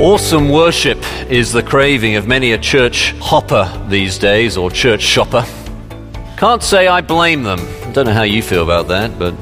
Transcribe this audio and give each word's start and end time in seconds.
Awesome 0.00 0.48
worship 0.48 0.98
is 1.30 1.52
the 1.52 1.62
craving 1.62 2.16
of 2.16 2.26
many 2.26 2.52
a 2.52 2.58
church 2.58 3.12
hopper 3.18 3.70
these 3.90 4.16
days, 4.16 4.56
or 4.56 4.70
church 4.70 5.02
shopper. 5.02 5.44
Can't 6.38 6.62
say 6.62 6.88
I 6.88 7.02
blame 7.02 7.42
them. 7.42 7.58
Don't 7.92 8.06
know 8.06 8.14
how 8.14 8.22
you 8.22 8.40
feel 8.42 8.62
about 8.62 8.88
that, 8.88 9.18
but 9.18 9.34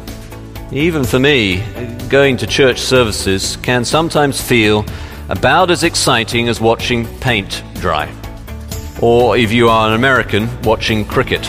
even 0.73 1.05
for 1.05 1.21
me, 1.21 1.63
going 2.09 2.37
to 2.39 2.47
church 2.49 2.81
services 2.81 3.57
can 3.59 3.85
sometimes 3.85 4.43
feel 4.43 4.85
about 5.29 5.71
as 5.71 5.85
exciting 5.85 6.49
as 6.49 6.61
watching 6.61 7.07
paint 7.21 7.63
dry. 7.75 8.13
Or 9.01 9.37
if 9.37 9.53
you 9.53 9.69
are 9.69 9.87
an 9.87 9.95
American, 9.95 10.49
watching 10.63 11.05
cricket. 11.05 11.47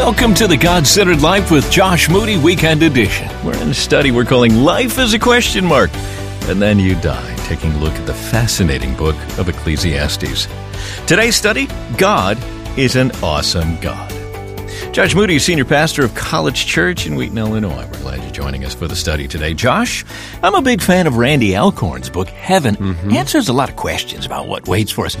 Welcome 0.00 0.32
to 0.36 0.48
the 0.48 0.56
God 0.56 0.86
Centered 0.86 1.20
Life 1.20 1.50
with 1.50 1.70
Josh 1.70 2.08
Moody 2.08 2.38
Weekend 2.38 2.82
Edition. 2.82 3.28
We're 3.44 3.60
in 3.60 3.68
a 3.68 3.74
study 3.74 4.10
we're 4.10 4.24
calling 4.24 4.56
Life 4.56 4.98
is 4.98 5.12
a 5.12 5.18
Question 5.18 5.62
Mark. 5.62 5.90
And 6.44 6.60
then 6.60 6.78
you 6.78 6.94
die, 7.02 7.36
taking 7.44 7.70
a 7.72 7.78
look 7.78 7.92
at 7.92 8.06
the 8.06 8.14
fascinating 8.14 8.96
book 8.96 9.14
of 9.38 9.50
Ecclesiastes. 9.50 10.48
Today's 11.06 11.36
study 11.36 11.68
God 11.98 12.38
is 12.78 12.96
an 12.96 13.12
awesome 13.22 13.78
God. 13.80 14.10
Josh 14.90 15.14
Moody 15.14 15.38
senior 15.38 15.66
pastor 15.66 16.02
of 16.02 16.14
College 16.14 16.64
Church 16.64 17.06
in 17.06 17.14
Wheaton, 17.14 17.36
Illinois. 17.36 17.86
We're 17.92 18.00
glad 18.00 18.22
you're 18.22 18.32
joining 18.32 18.64
us 18.64 18.74
for 18.74 18.88
the 18.88 18.96
study 18.96 19.28
today. 19.28 19.52
Josh, 19.52 20.06
I'm 20.42 20.54
a 20.54 20.62
big 20.62 20.80
fan 20.80 21.08
of 21.08 21.18
Randy 21.18 21.54
Alcorn's 21.54 22.08
book, 22.08 22.28
Heaven. 22.28 22.74
Mm-hmm. 22.74 23.12
Answers 23.12 23.50
a 23.50 23.52
lot 23.52 23.68
of 23.68 23.76
questions 23.76 24.24
about 24.24 24.48
what 24.48 24.66
waits 24.66 24.90
for 24.92 25.04
us. 25.04 25.16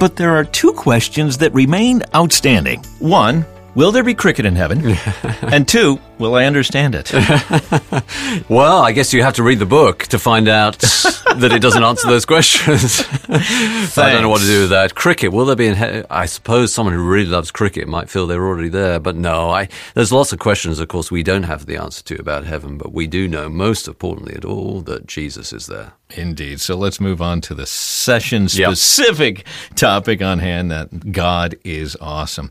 But 0.00 0.16
there 0.16 0.34
are 0.36 0.44
two 0.44 0.72
questions 0.72 1.38
that 1.38 1.54
remain 1.54 2.02
outstanding. 2.14 2.80
One, 2.98 3.46
Will 3.74 3.90
there 3.90 4.04
be 4.04 4.14
cricket 4.14 4.46
in 4.46 4.54
heaven? 4.54 4.96
and 5.42 5.66
two, 5.66 5.98
will 6.18 6.34
I 6.34 6.44
understand 6.44 6.94
it? 6.94 7.12
well, 8.48 8.82
I 8.82 8.92
guess 8.92 9.12
you 9.12 9.22
have 9.22 9.34
to 9.34 9.42
read 9.42 9.58
the 9.58 9.66
book 9.66 10.04
to 10.04 10.18
find 10.18 10.48
out 10.48 10.78
that 10.78 11.52
it 11.52 11.60
doesn't 11.60 11.82
answer 11.82 12.08
those 12.08 12.24
questions. 12.24 13.00
I 13.28 14.12
don't 14.12 14.22
know 14.22 14.28
what 14.28 14.40
to 14.40 14.46
do 14.46 14.60
with 14.62 14.70
that. 14.70 14.94
Cricket, 14.94 15.32
will 15.32 15.46
there 15.46 15.56
be 15.56 15.66
in 15.66 16.06
I 16.10 16.26
suppose 16.26 16.72
someone 16.72 16.94
who 16.94 17.02
really 17.02 17.26
loves 17.26 17.50
cricket 17.50 17.88
might 17.88 18.08
feel 18.08 18.26
they're 18.26 18.46
already 18.46 18.68
there, 18.68 18.98
but 18.98 19.16
no. 19.16 19.50
I, 19.50 19.68
there's 19.94 20.12
lots 20.12 20.32
of 20.32 20.38
questions, 20.38 20.78
of 20.78 20.88
course, 20.88 21.10
we 21.10 21.22
don't 21.22 21.44
have 21.44 21.66
the 21.66 21.76
answer 21.76 22.02
to 22.04 22.20
about 22.20 22.44
heaven, 22.44 22.78
but 22.78 22.92
we 22.92 23.06
do 23.06 23.28
know, 23.28 23.48
most 23.48 23.88
importantly 23.88 24.34
at 24.34 24.44
all, 24.44 24.80
that 24.82 25.06
Jesus 25.06 25.52
is 25.52 25.66
there. 25.66 25.92
Indeed. 26.10 26.60
So 26.60 26.76
let's 26.76 27.00
move 27.00 27.20
on 27.20 27.40
to 27.42 27.54
the 27.54 27.66
session 27.66 28.48
specific 28.48 29.38
yep. 29.38 29.46
topic 29.74 30.22
on 30.22 30.38
hand 30.38 30.70
that 30.70 31.12
God 31.12 31.56
is 31.64 31.96
awesome. 32.00 32.50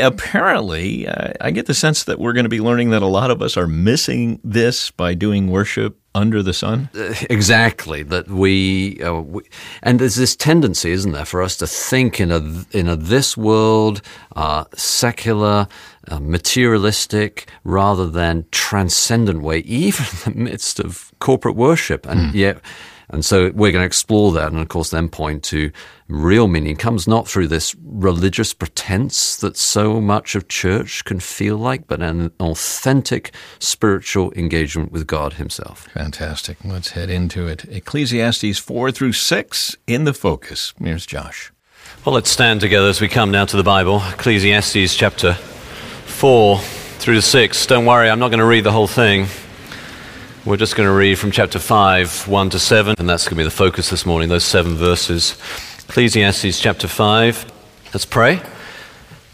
Apparently, 0.00 1.08
uh, 1.08 1.32
I 1.40 1.50
get 1.50 1.66
the 1.66 1.74
sense 1.74 2.04
that 2.04 2.18
we're 2.18 2.32
going 2.32 2.44
to 2.44 2.50
be 2.50 2.60
learning 2.60 2.75
that 2.90 3.02
a 3.02 3.06
lot 3.06 3.30
of 3.30 3.42
us 3.42 3.56
are 3.56 3.66
missing 3.66 4.40
this 4.44 4.90
by 4.90 5.14
doing 5.14 5.50
worship 5.50 5.98
under 6.14 6.42
the 6.42 6.52
sun? 6.52 6.88
Uh, 6.94 7.14
exactly. 7.30 8.02
That 8.02 8.28
we, 8.28 9.00
uh, 9.02 9.20
we, 9.20 9.42
and 9.82 9.98
there's 9.98 10.16
this 10.16 10.36
tendency, 10.36 10.90
isn't 10.90 11.12
there, 11.12 11.24
for 11.24 11.42
us 11.42 11.56
to 11.58 11.66
think 11.66 12.20
in 12.20 12.30
a 12.30 12.64
in 12.70 12.88
a 12.88 12.96
this 12.96 13.36
world, 13.36 14.02
uh, 14.34 14.64
secular, 14.74 15.68
uh, 16.08 16.20
materialistic, 16.20 17.48
rather 17.64 18.06
than 18.06 18.46
transcendent 18.50 19.42
way, 19.42 19.58
even 19.58 20.06
in 20.26 20.32
the 20.32 20.50
midst 20.50 20.80
of 20.80 21.12
corporate 21.18 21.56
worship, 21.56 22.06
and 22.06 22.32
mm. 22.32 22.34
yet 22.34 22.60
and 23.08 23.24
so 23.24 23.50
we're 23.54 23.72
going 23.72 23.82
to 23.82 23.86
explore 23.86 24.32
that 24.32 24.52
and, 24.52 24.60
of 24.60 24.68
course, 24.68 24.90
then 24.90 25.08
point 25.08 25.42
to 25.44 25.70
real 26.08 26.48
meaning 26.48 26.76
comes 26.76 27.06
not 27.06 27.28
through 27.28 27.48
this 27.48 27.74
religious 27.84 28.52
pretense 28.52 29.36
that 29.36 29.56
so 29.56 30.00
much 30.00 30.34
of 30.34 30.48
church 30.48 31.04
can 31.04 31.20
feel 31.20 31.56
like, 31.56 31.86
but 31.86 32.02
an 32.02 32.32
authentic 32.40 33.32
spiritual 33.58 34.32
engagement 34.32 34.92
with 34.92 35.06
God 35.06 35.34
Himself. 35.34 35.88
Fantastic. 35.94 36.58
Let's 36.64 36.90
head 36.90 37.10
into 37.10 37.46
it. 37.46 37.64
Ecclesiastes 37.64 38.58
4 38.58 38.90
through 38.90 39.12
6 39.12 39.76
in 39.86 40.04
the 40.04 40.14
focus. 40.14 40.74
Here's 40.80 41.06
Josh. 41.06 41.52
Well, 42.04 42.14
let's 42.14 42.30
stand 42.30 42.60
together 42.60 42.88
as 42.88 43.00
we 43.00 43.08
come 43.08 43.30
now 43.30 43.44
to 43.44 43.56
the 43.56 43.62
Bible. 43.62 44.02
Ecclesiastes 44.12 44.94
chapter 44.96 45.34
4 45.34 46.58
through 46.58 47.14
to 47.14 47.22
6. 47.22 47.66
Don't 47.66 47.86
worry, 47.86 48.10
I'm 48.10 48.18
not 48.18 48.28
going 48.28 48.40
to 48.40 48.46
read 48.46 48.64
the 48.64 48.72
whole 48.72 48.86
thing. 48.86 49.26
We're 50.46 50.56
just 50.56 50.76
going 50.76 50.88
to 50.88 50.94
read 50.94 51.18
from 51.18 51.32
chapter 51.32 51.58
5, 51.58 52.28
1 52.28 52.50
to 52.50 52.60
7, 52.60 52.94
and 53.00 53.08
that's 53.08 53.24
going 53.24 53.30
to 53.30 53.36
be 53.36 53.42
the 53.42 53.50
focus 53.50 53.90
this 53.90 54.06
morning, 54.06 54.28
those 54.28 54.44
seven 54.44 54.76
verses. 54.76 55.36
Ecclesiastes 55.88 56.60
chapter 56.60 56.86
5. 56.86 57.52
Let's 57.92 58.04
pray 58.04 58.40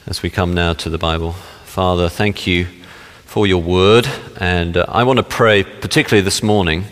as 0.06 0.22
we 0.22 0.30
come 0.30 0.54
now 0.54 0.72
to 0.72 0.88
the 0.88 0.96
Bible. 0.96 1.32
Father, 1.66 2.08
thank 2.08 2.46
you 2.46 2.66
for 3.26 3.46
your 3.46 3.60
word, 3.60 4.08
and 4.40 4.78
uh, 4.78 4.86
I 4.88 5.04
want 5.04 5.18
to 5.18 5.22
pray, 5.22 5.64
particularly 5.64 6.22
this 6.22 6.42
morning, 6.42 6.86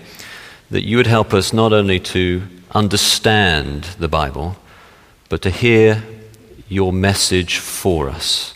that 0.71 0.83
you 0.83 0.99
would 0.99 1.07
help 1.07 1.33
us 1.33 1.55
not 1.55 1.73
only 1.73 1.99
to 2.01 2.43
understand 2.73 3.85
the 3.99 4.09
Bible, 4.09 4.57
but 5.31 5.41
to 5.41 5.51
hear 5.51 6.05
your 6.69 6.93
message 6.93 7.57
for 7.57 8.11
us. 8.11 8.53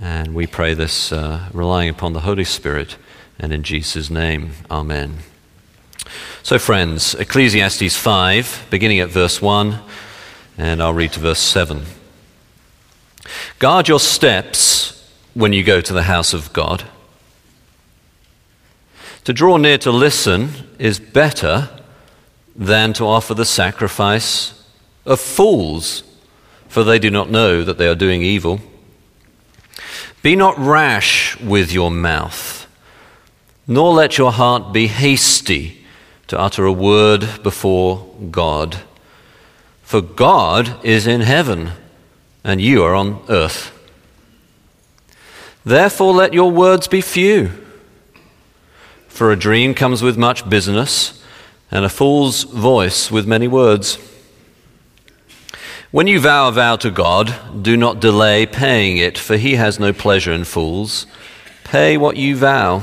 And 0.00 0.34
we 0.34 0.48
pray 0.48 0.74
this 0.74 1.12
uh, 1.12 1.48
relying 1.52 1.90
upon 1.90 2.12
the 2.12 2.22
Holy 2.22 2.42
Spirit 2.42 2.96
and 3.38 3.52
in 3.52 3.62
Jesus' 3.62 4.10
name, 4.10 4.52
Amen. 4.70 5.18
So, 6.42 6.58
friends, 6.58 7.14
Ecclesiastes 7.14 7.96
5, 7.96 8.68
beginning 8.70 9.00
at 9.00 9.10
verse 9.10 9.42
1, 9.42 9.80
and 10.56 10.82
I'll 10.82 10.94
read 10.94 11.12
to 11.12 11.20
verse 11.20 11.40
7. 11.40 11.82
Guard 13.58 13.88
your 13.88 14.00
steps 14.00 15.12
when 15.34 15.52
you 15.52 15.62
go 15.62 15.80
to 15.80 15.92
the 15.92 16.04
house 16.04 16.32
of 16.32 16.52
God. 16.52 16.84
To 19.24 19.32
draw 19.32 19.58
near 19.58 19.76
to 19.78 19.90
listen 19.90 20.50
is 20.78 20.98
better 20.98 21.68
than 22.56 22.92
to 22.94 23.04
offer 23.04 23.34
the 23.34 23.44
sacrifice 23.44 24.64
of 25.04 25.20
fools, 25.20 26.02
for 26.66 26.82
they 26.82 26.98
do 26.98 27.10
not 27.10 27.30
know 27.30 27.62
that 27.62 27.76
they 27.76 27.88
are 27.88 27.94
doing 27.94 28.22
evil. 28.22 28.60
Be 30.22 30.34
not 30.34 30.58
rash 30.58 31.38
with 31.40 31.72
your 31.72 31.90
mouth 31.90 32.47
nor 33.68 33.92
let 33.92 34.16
your 34.16 34.32
heart 34.32 34.72
be 34.72 34.86
hasty 34.86 35.84
to 36.26 36.40
utter 36.40 36.64
a 36.64 36.72
word 36.72 37.28
before 37.42 38.12
God. 38.30 38.80
For 39.82 40.00
God 40.00 40.84
is 40.84 41.06
in 41.06 41.20
heaven, 41.20 41.72
and 42.42 42.60
you 42.60 42.82
are 42.82 42.94
on 42.94 43.22
earth. 43.28 43.72
Therefore, 45.64 46.14
let 46.14 46.32
your 46.32 46.50
words 46.50 46.88
be 46.88 47.02
few. 47.02 47.50
For 49.06 49.30
a 49.30 49.36
dream 49.36 49.74
comes 49.74 50.02
with 50.02 50.16
much 50.16 50.48
business, 50.48 51.22
and 51.70 51.84
a 51.84 51.90
fool's 51.90 52.44
voice 52.44 53.10
with 53.10 53.26
many 53.26 53.48
words. 53.48 53.98
When 55.90 56.06
you 56.06 56.20
vow 56.20 56.48
a 56.48 56.52
vow 56.52 56.76
to 56.76 56.90
God, 56.90 57.62
do 57.62 57.76
not 57.76 58.00
delay 58.00 58.46
paying 58.46 58.96
it, 58.96 59.18
for 59.18 59.36
he 59.36 59.56
has 59.56 59.78
no 59.78 59.92
pleasure 59.92 60.32
in 60.32 60.44
fools. 60.44 61.06
Pay 61.64 61.98
what 61.98 62.16
you 62.16 62.36
vow. 62.36 62.82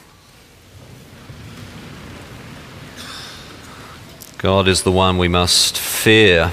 God 4.41 4.67
is 4.67 4.81
the 4.81 4.91
one 4.91 5.19
we 5.19 5.27
must 5.27 5.77
fear 5.77 6.51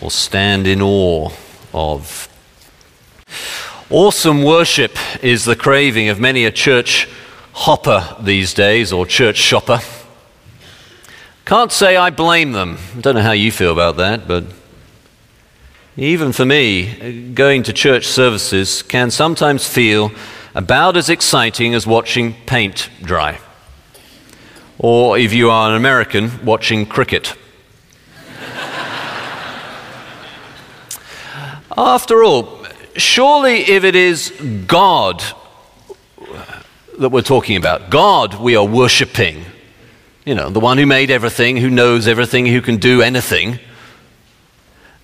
or 0.00 0.10
stand 0.10 0.66
in 0.66 0.80
awe 0.80 1.30
of. 1.74 2.26
Awesome 3.90 4.42
worship 4.42 4.96
is 5.22 5.44
the 5.44 5.54
craving 5.54 6.08
of 6.08 6.18
many 6.18 6.46
a 6.46 6.50
church 6.50 7.06
hopper 7.52 8.16
these 8.18 8.54
days 8.54 8.94
or 8.94 9.04
church 9.04 9.36
shopper. 9.36 9.80
Can't 11.44 11.70
say 11.70 11.98
I 11.98 12.08
blame 12.08 12.52
them. 12.52 12.78
I 12.96 13.00
don't 13.02 13.16
know 13.16 13.20
how 13.20 13.32
you 13.32 13.52
feel 13.52 13.72
about 13.72 13.98
that, 13.98 14.26
but 14.26 14.44
even 15.98 16.32
for 16.32 16.46
me, 16.46 17.30
going 17.34 17.62
to 17.64 17.74
church 17.74 18.06
services 18.06 18.80
can 18.80 19.10
sometimes 19.10 19.68
feel 19.68 20.12
about 20.54 20.96
as 20.96 21.10
exciting 21.10 21.74
as 21.74 21.86
watching 21.86 22.32
paint 22.46 22.88
dry 23.02 23.38
or 24.78 25.18
if 25.18 25.32
you 25.32 25.50
are 25.50 25.70
an 25.70 25.76
American, 25.76 26.44
watching 26.44 26.86
cricket. 26.86 27.34
After 31.76 32.24
all, 32.24 32.64
surely 32.96 33.58
if 33.60 33.84
it 33.84 33.94
is 33.94 34.32
God 34.66 35.22
that 36.98 37.10
we're 37.10 37.22
talking 37.22 37.56
about, 37.56 37.90
God 37.90 38.34
we 38.34 38.56
are 38.56 38.64
worshipping, 38.64 39.44
you 40.24 40.34
know, 40.34 40.50
the 40.50 40.60
one 40.60 40.78
who 40.78 40.86
made 40.86 41.10
everything, 41.10 41.56
who 41.56 41.70
knows 41.70 42.08
everything, 42.08 42.46
who 42.46 42.60
can 42.60 42.78
do 42.78 43.00
anything, 43.00 43.60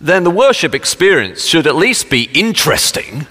then 0.01 0.25
the 0.25 0.31
worship 0.31 0.75
experience 0.75 1.45
should 1.45 1.67
at 1.67 1.77
least 1.77 2.11
be 2.11 2.25
interesting. 2.35 3.27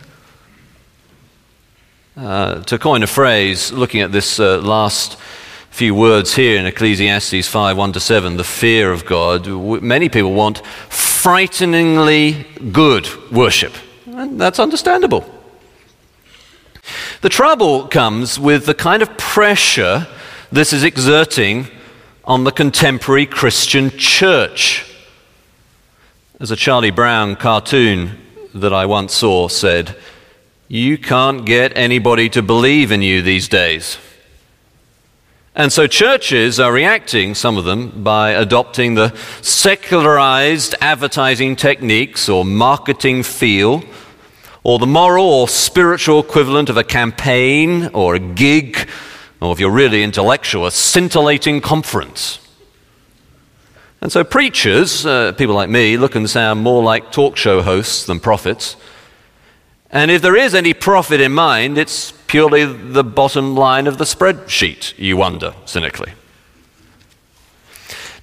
Uh, 2.15 2.61
to 2.63 2.77
coin 2.77 3.03
a 3.03 3.07
phrase, 3.07 3.71
looking 3.71 4.01
at 4.01 4.11
this 4.11 4.39
uh, 4.39 4.59
last 4.59 5.17
few 5.73 5.95
words 5.95 6.35
here 6.35 6.59
in 6.59 6.67
Ecclesiastes 6.67 7.47
5 7.47 7.77
1 7.77 7.93
to 7.93 7.99
7, 7.99 8.37
the 8.37 8.43
fear 8.43 8.91
of 8.91 9.05
God, 9.07 9.47
many 9.81 10.07
people 10.07 10.31
want 10.31 10.63
frighteningly 10.63 12.45
good 12.71 13.09
worship. 13.31 13.73
And 14.05 14.39
that's 14.39 14.59
understandable. 14.59 15.25
The 17.21 17.29
trouble 17.29 17.87
comes 17.87 18.39
with 18.39 18.67
the 18.67 18.75
kind 18.75 19.01
of 19.01 19.17
pressure 19.17 20.07
this 20.51 20.73
is 20.73 20.83
exerting 20.83 21.65
on 22.23 22.43
the 22.43 22.51
contemporary 22.51 23.25
Christian 23.25 23.89
church. 23.97 24.85
As 26.39 26.51
a 26.51 26.55
Charlie 26.55 26.91
Brown 26.91 27.35
cartoon 27.35 28.19
that 28.53 28.73
I 28.73 28.85
once 28.85 29.15
saw 29.15 29.47
said, 29.47 29.95
You 30.67 30.99
can't 30.99 31.47
get 31.47 31.75
anybody 31.75 32.29
to 32.29 32.43
believe 32.43 32.91
in 32.91 33.01
you 33.01 33.23
these 33.23 33.47
days. 33.47 33.97
And 35.55 35.71
so 35.71 35.85
churches 35.85 36.59
are 36.59 36.73
reacting, 36.73 37.35
some 37.35 37.57
of 37.57 37.65
them, 37.65 38.03
by 38.03 38.31
adopting 38.31 38.95
the 38.95 39.15
secularized 39.41 40.73
advertising 40.81 41.55
techniques 41.55 42.27
or 42.27 42.43
marketing 42.43 43.21
feel 43.21 43.83
or 44.63 44.79
the 44.79 44.87
moral 44.87 45.25
or 45.25 45.47
spiritual 45.47 46.21
equivalent 46.21 46.69
of 46.69 46.77
a 46.77 46.83
campaign 46.83 47.89
or 47.93 48.15
a 48.15 48.19
gig, 48.19 48.89
or 49.41 49.51
if 49.51 49.59
you're 49.59 49.69
really 49.69 50.01
intellectual, 50.01 50.65
a 50.65 50.71
scintillating 50.71 51.61
conference. 51.61 52.39
And 54.01 54.11
so 54.11 54.23
preachers, 54.23 55.05
uh, 55.05 55.33
people 55.33 55.53
like 55.53 55.69
me, 55.69 55.97
look 55.97 56.15
and 56.15 56.27
sound 56.27 56.61
more 56.61 56.81
like 56.81 57.11
talk 57.11 57.37
show 57.37 57.61
hosts 57.61 58.05
than 58.05 58.19
prophets. 58.19 58.75
And 59.91 60.09
if 60.09 60.23
there 60.23 60.35
is 60.35 60.55
any 60.55 60.73
profit 60.73 61.21
in 61.21 61.31
mind, 61.31 61.77
it's 61.77 62.11
purely 62.33 62.65
the 62.65 63.03
bottom 63.03 63.55
line 63.55 63.85
of 63.85 63.99
the 63.99 64.05
spreadsheet, 64.05 64.91
you 64.97 65.15
wonder, 65.15 65.53
cynically. 65.65 66.11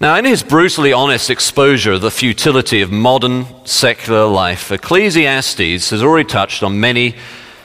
Now, 0.00 0.16
in 0.16 0.24
his 0.24 0.42
brutally 0.42 0.92
honest 0.92 1.30
exposure 1.30 1.92
of 1.92 2.00
the 2.00 2.10
futility 2.10 2.80
of 2.82 2.90
modern 2.90 3.46
secular 3.64 4.26
life, 4.26 4.72
Ecclesiastes 4.72 5.90
has 5.90 6.02
already 6.02 6.28
touched 6.28 6.64
on 6.64 6.80
many 6.80 7.14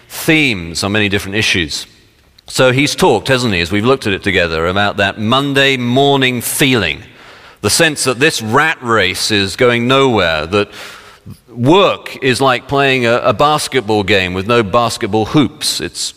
themes, 0.08 0.84
on 0.84 0.92
many 0.92 1.10
different 1.10 1.36
issues. 1.36 1.88
So 2.46 2.72
he's 2.72 2.96
talked, 2.96 3.28
hasn't 3.30 3.56
he, 3.56 3.60
as 3.60 3.72
we've 3.72 3.84
looked 3.84 4.06
at 4.06 4.14
it 4.14 4.22
together, 4.22 4.68
about 4.68 4.98
that 4.98 5.20
Monday 5.20 5.78
morning 5.78 6.42
feeling, 6.42 7.02
the 7.62 7.72
sense 7.72 8.04
that 8.04 8.20
this 8.20 8.40
rat 8.44 8.78
race 8.84 9.32
is 9.32 9.56
going 9.56 9.88
nowhere, 9.88 10.46
that 10.46 10.70
work 11.50 12.24
is 12.24 12.40
like 12.40 12.68
playing 12.68 13.08
a, 13.08 13.16
a 13.22 13.34
basketball 13.34 14.04
game 14.04 14.36
with 14.36 14.46
no 14.46 14.62
basketball 14.62 15.26
hoops. 15.26 15.82
It's, 15.82 16.14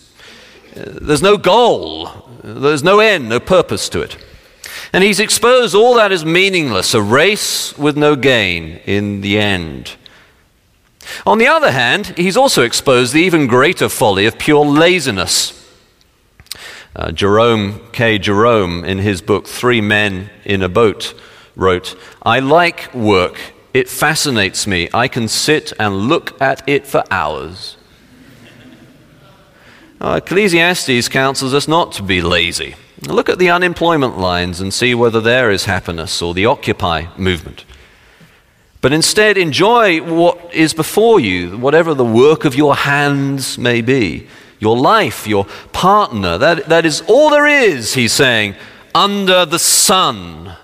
there's 0.84 1.22
no 1.22 1.36
goal, 1.36 2.10
there's 2.42 2.82
no 2.82 3.00
end, 3.00 3.28
no 3.28 3.40
purpose 3.40 3.88
to 3.90 4.00
it. 4.00 4.16
And 4.92 5.04
he's 5.04 5.20
exposed 5.20 5.74
all 5.74 5.94
that 5.94 6.12
is 6.12 6.24
meaningless, 6.24 6.94
a 6.94 7.02
race 7.02 7.76
with 7.76 7.96
no 7.96 8.16
gain 8.16 8.80
in 8.86 9.20
the 9.20 9.38
end. 9.38 9.96
On 11.26 11.38
the 11.38 11.46
other 11.46 11.70
hand, 11.70 12.14
he's 12.16 12.36
also 12.36 12.62
exposed 12.62 13.12
the 13.12 13.20
even 13.20 13.46
greater 13.46 13.88
folly 13.88 14.26
of 14.26 14.38
pure 14.38 14.64
laziness. 14.64 15.54
Uh, 16.94 17.12
Jerome 17.12 17.80
K. 17.92 18.18
Jerome, 18.18 18.84
in 18.84 18.98
his 18.98 19.22
book 19.22 19.46
Three 19.46 19.80
Men 19.80 20.30
in 20.44 20.62
a 20.62 20.68
Boat, 20.68 21.14
wrote, 21.54 21.96
I 22.22 22.40
like 22.40 22.92
work. 22.94 23.38
It 23.74 23.88
fascinates 23.88 24.66
me. 24.66 24.88
I 24.92 25.08
can 25.08 25.28
sit 25.28 25.72
and 25.78 26.08
look 26.08 26.40
at 26.40 26.66
it 26.68 26.86
for 26.86 27.04
hours. 27.10 27.77
Uh, 30.00 30.20
Ecclesiastes 30.22 31.08
counsels 31.08 31.52
us 31.52 31.66
not 31.66 31.92
to 31.92 32.02
be 32.02 32.22
lazy. 32.22 32.76
Look 33.06 33.28
at 33.28 33.38
the 33.38 33.50
unemployment 33.50 34.18
lines 34.18 34.60
and 34.60 34.72
see 34.72 34.94
whether 34.94 35.20
there 35.20 35.50
is 35.50 35.64
happiness 35.64 36.22
or 36.22 36.34
the 36.34 36.46
Occupy 36.46 37.06
movement. 37.16 37.64
But 38.80 38.92
instead, 38.92 39.36
enjoy 39.36 40.00
what 40.02 40.54
is 40.54 40.72
before 40.72 41.18
you, 41.18 41.58
whatever 41.58 41.94
the 41.94 42.04
work 42.04 42.44
of 42.44 42.54
your 42.54 42.76
hands 42.76 43.58
may 43.58 43.80
be. 43.80 44.28
Your 44.60 44.76
life, 44.76 45.26
your 45.26 45.46
partner, 45.72 46.38
that, 46.38 46.66
that 46.68 46.86
is 46.86 47.02
all 47.08 47.30
there 47.30 47.46
is, 47.46 47.94
he's 47.94 48.12
saying, 48.12 48.54
under 48.94 49.44
the 49.44 49.58
sun. 49.58 50.56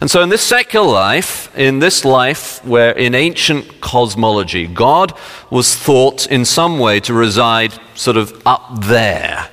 And 0.00 0.10
so, 0.10 0.22
in 0.22 0.28
this 0.28 0.42
secular 0.42 0.86
life, 0.86 1.56
in 1.56 1.78
this 1.78 2.04
life 2.04 2.64
where 2.64 2.92
in 2.92 3.14
ancient 3.14 3.80
cosmology, 3.80 4.66
God 4.66 5.12
was 5.50 5.74
thought 5.74 6.26
in 6.26 6.44
some 6.44 6.78
way 6.78 7.00
to 7.00 7.14
reside 7.14 7.74
sort 7.94 8.16
of 8.16 8.42
up 8.46 8.84
there 8.84 9.50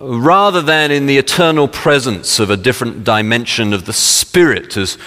rather 0.00 0.60
than 0.60 0.90
in 0.90 1.06
the 1.06 1.18
eternal 1.18 1.68
presence 1.68 2.38
of 2.38 2.50
a 2.50 2.56
different 2.56 3.04
dimension 3.04 3.72
of 3.72 3.86
the 3.86 3.92
Spirit, 3.92 4.76
as, 4.76 4.98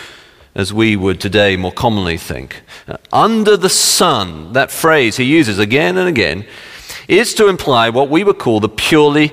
as 0.55 0.73
we 0.73 0.95
would 0.95 1.21
today 1.21 1.55
more 1.55 1.71
commonly 1.71 2.17
think. 2.17 2.61
Under 3.11 3.55
the 3.55 3.69
sun, 3.69 4.53
that 4.53 4.71
phrase 4.71 5.17
he 5.17 5.25
uses 5.25 5.59
again 5.59 5.97
and 5.97 6.07
again, 6.07 6.45
is 7.07 7.33
to 7.35 7.47
imply 7.47 7.89
what 7.89 8.09
we 8.09 8.23
would 8.23 8.39
call 8.39 8.59
the 8.59 8.69
purely 8.69 9.31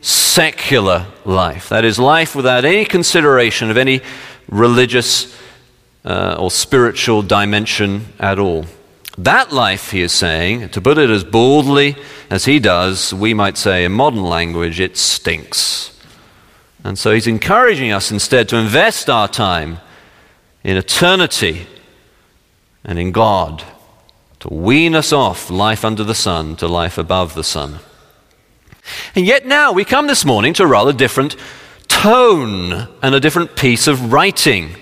secular 0.00 1.06
life. 1.24 1.68
That 1.68 1.84
is, 1.84 1.98
life 1.98 2.34
without 2.34 2.64
any 2.64 2.84
consideration 2.84 3.70
of 3.70 3.76
any 3.76 4.00
religious 4.48 5.36
uh, 6.04 6.36
or 6.38 6.50
spiritual 6.50 7.22
dimension 7.22 8.06
at 8.18 8.38
all. 8.38 8.64
That 9.16 9.52
life, 9.52 9.90
he 9.90 10.02
is 10.02 10.12
saying, 10.12 10.68
to 10.70 10.80
put 10.80 10.96
it 10.96 11.10
as 11.10 11.24
boldly 11.24 11.96
as 12.30 12.44
he 12.44 12.58
does, 12.58 13.12
we 13.12 13.34
might 13.34 13.58
say 13.58 13.84
in 13.84 13.92
modern 13.92 14.22
language, 14.22 14.78
it 14.78 14.96
stinks. 14.96 15.98
And 16.84 16.96
so 16.96 17.12
he's 17.12 17.26
encouraging 17.26 17.90
us 17.90 18.12
instead 18.12 18.48
to 18.50 18.56
invest 18.56 19.10
our 19.10 19.26
time 19.26 19.78
in 20.62 20.76
eternity 20.76 21.66
and 22.84 22.98
in 22.98 23.10
God, 23.10 23.64
to 24.40 24.48
wean 24.54 24.94
us 24.94 25.12
off 25.12 25.50
life 25.50 25.84
under 25.84 26.04
the 26.04 26.14
sun 26.14 26.54
to 26.56 26.68
life 26.68 26.96
above 26.96 27.34
the 27.34 27.44
sun. 27.44 27.80
And 29.14 29.26
yet 29.26 29.46
now 29.46 29.72
we 29.72 29.84
come 29.84 30.06
this 30.06 30.24
morning 30.24 30.54
to 30.54 30.62
a 30.62 30.66
rather 30.68 30.92
different 30.92 31.36
tone 31.88 32.88
and 33.02 33.14
a 33.14 33.20
different 33.20 33.56
piece 33.56 33.86
of 33.86 34.12
writing. 34.12 34.76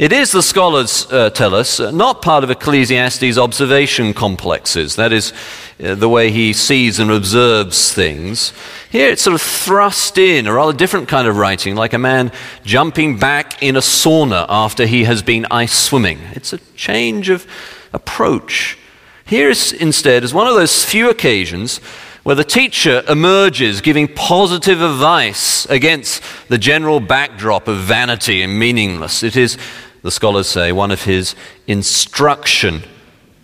It 0.00 0.12
is, 0.12 0.32
the 0.32 0.42
scholars 0.42 1.06
uh, 1.10 1.28
tell 1.28 1.54
us, 1.54 1.78
uh, 1.78 1.90
not 1.90 2.22
part 2.22 2.42
of 2.42 2.50
Ecclesiastes' 2.50 3.36
observation 3.36 4.14
complexes. 4.14 4.96
That 4.96 5.12
is, 5.12 5.34
uh, 5.82 5.94
the 5.94 6.08
way 6.08 6.30
he 6.30 6.54
sees 6.54 6.98
and 6.98 7.10
observes 7.10 7.92
things. 7.92 8.54
Here 8.90 9.10
it's 9.10 9.20
sort 9.20 9.34
of 9.34 9.42
thrust 9.42 10.16
in, 10.16 10.46
a 10.46 10.54
rather 10.54 10.72
different 10.72 11.08
kind 11.08 11.28
of 11.28 11.36
writing, 11.36 11.74
like 11.74 11.92
a 11.92 11.98
man 11.98 12.32
jumping 12.64 13.18
back 13.18 13.62
in 13.62 13.76
a 13.76 13.80
sauna 13.80 14.46
after 14.48 14.86
he 14.86 15.04
has 15.04 15.22
been 15.22 15.46
ice 15.50 15.78
swimming. 15.78 16.18
It's 16.32 16.54
a 16.54 16.58
change 16.76 17.28
of 17.28 17.46
approach. 17.92 18.78
Here 19.26 19.50
is 19.50 19.72
instead 19.72 20.24
is 20.24 20.32
one 20.32 20.46
of 20.46 20.54
those 20.54 20.82
few 20.82 21.10
occasions 21.10 21.78
where 22.22 22.36
the 22.36 22.44
teacher 22.44 23.02
emerges 23.08 23.80
giving 23.80 24.06
positive 24.06 24.82
advice 24.82 25.66
against 25.66 26.22
the 26.48 26.58
general 26.58 27.00
backdrop 27.00 27.66
of 27.66 27.78
vanity 27.78 28.42
and 28.42 28.58
meaningless. 28.58 29.22
It 29.22 29.36
is 29.36 29.56
the 30.02 30.10
scholars 30.10 30.48
say, 30.48 30.72
one 30.72 30.90
of 30.90 31.04
his 31.04 31.34
instruction 31.66 32.82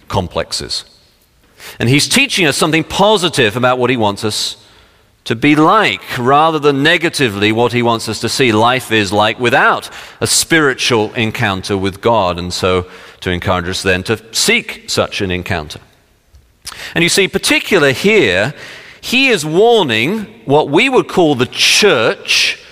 complexes. 0.08 0.84
And 1.78 1.88
he's 1.88 2.08
teaching 2.08 2.46
us 2.46 2.56
something 2.56 2.84
positive 2.84 3.56
about 3.56 3.78
what 3.78 3.90
he 3.90 3.96
wants 3.96 4.24
us 4.24 4.62
to 5.24 5.34
be 5.34 5.56
like, 5.56 6.18
rather 6.18 6.58
than 6.58 6.84
negatively 6.84 7.50
what 7.50 7.72
he 7.72 7.82
wants 7.82 8.08
us 8.08 8.20
to 8.20 8.28
see 8.28 8.52
life 8.52 8.92
is 8.92 9.12
like 9.12 9.40
without 9.40 9.90
a 10.20 10.26
spiritual 10.26 11.12
encounter 11.14 11.76
with 11.76 12.00
God. 12.00 12.38
And 12.38 12.52
so 12.52 12.88
to 13.20 13.30
encourage 13.30 13.68
us 13.68 13.82
then 13.82 14.04
to 14.04 14.22
seek 14.32 14.88
such 14.88 15.20
an 15.20 15.32
encounter. 15.32 15.80
And 16.94 17.02
you 17.02 17.08
see, 17.08 17.28
particular 17.28 17.92
here, 17.92 18.54
he 19.00 19.28
is 19.28 19.44
warning 19.44 20.24
what 20.44 20.68
we 20.68 20.88
would 20.88 21.08
call 21.08 21.34
the 21.34 21.46
church 21.46 22.62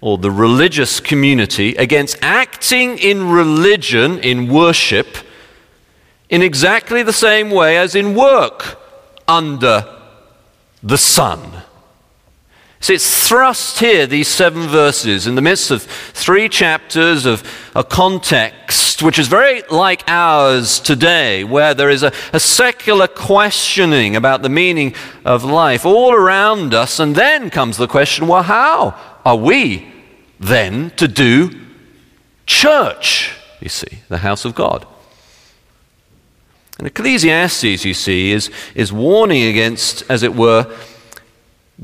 or 0.00 0.18
the 0.18 0.30
religious 0.30 1.00
community 1.00 1.74
against 1.76 2.16
acting 2.22 2.98
in 2.98 3.28
religion, 3.28 4.18
in 4.20 4.48
worship, 4.48 5.06
in 6.28 6.42
exactly 6.42 7.02
the 7.02 7.12
same 7.12 7.50
way 7.50 7.76
as 7.78 7.94
in 7.94 8.14
work 8.14 8.78
under 9.28 9.84
the 10.82 10.98
sun. 10.98 11.62
So 12.80 12.92
it's 12.92 13.28
thrust 13.28 13.80
here, 13.80 14.06
these 14.06 14.28
seven 14.28 14.68
verses, 14.68 15.26
in 15.26 15.34
the 15.34 15.42
midst 15.42 15.70
of 15.70 15.82
three 15.82 16.48
chapters 16.48 17.24
of 17.24 17.42
a 17.74 17.82
context 17.82 19.02
which 19.02 19.18
is 19.18 19.28
very 19.28 19.62
like 19.70 20.02
ours 20.06 20.78
today, 20.80 21.44
where 21.44 21.74
there 21.74 21.90
is 21.90 22.02
a, 22.02 22.12
a, 22.32 22.40
secular 22.40 23.06
questioning 23.06 24.16
about 24.16 24.42
the 24.42 24.48
meaning 24.48 24.94
of 25.24 25.44
life 25.44 25.84
all 25.84 26.12
around 26.14 26.74
us, 26.74 26.98
and 26.98 27.14
then 27.14 27.50
comes 27.50 27.76
the 27.76 27.88
question 27.88 28.26
well, 28.26 28.42
how 28.42 28.98
are 29.24 29.36
we 29.36 29.86
then 30.38 30.90
to 30.96 31.08
do 31.08 31.50
church? 32.46 33.32
You 33.60 33.68
see, 33.68 33.98
the 34.08 34.18
house 34.18 34.44
of 34.44 34.54
God. 34.54 34.86
And 36.78 36.86
Ecclesiastes, 36.86 37.84
you 37.84 37.94
see, 37.94 38.32
is, 38.32 38.50
is 38.74 38.92
warning 38.92 39.44
against, 39.44 40.04
as 40.10 40.22
it 40.22 40.34
were, 40.34 40.70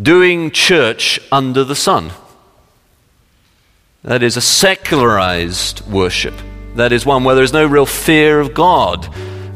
doing 0.00 0.50
church 0.50 1.20
under 1.30 1.64
the 1.64 1.74
sun. 1.74 2.12
That 4.02 4.22
is 4.22 4.36
a 4.36 4.40
secularized 4.40 5.86
worship. 5.88 6.34
That 6.74 6.92
is 6.92 7.04
one 7.04 7.24
where 7.24 7.34
there 7.34 7.44
is 7.44 7.52
no 7.52 7.66
real 7.66 7.86
fear 7.86 8.40
of 8.40 8.54
God, 8.54 9.08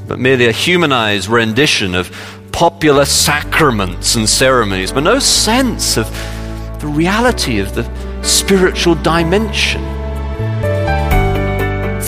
but 0.07 0.19
merely 0.19 0.47
a 0.47 0.53
humanized 0.53 1.29
rendition 1.29 1.95
of 1.95 2.11
popular 2.53 3.05
sacraments 3.05 4.15
and 4.15 4.29
ceremonies, 4.29 4.93
but 4.93 5.03
no 5.03 5.19
sense 5.19 5.97
of 5.97 6.09
the 6.81 6.87
reality 6.87 7.59
of 7.59 7.75
the 7.75 7.91
spiritual 8.23 8.95
dimension. 8.97 9.96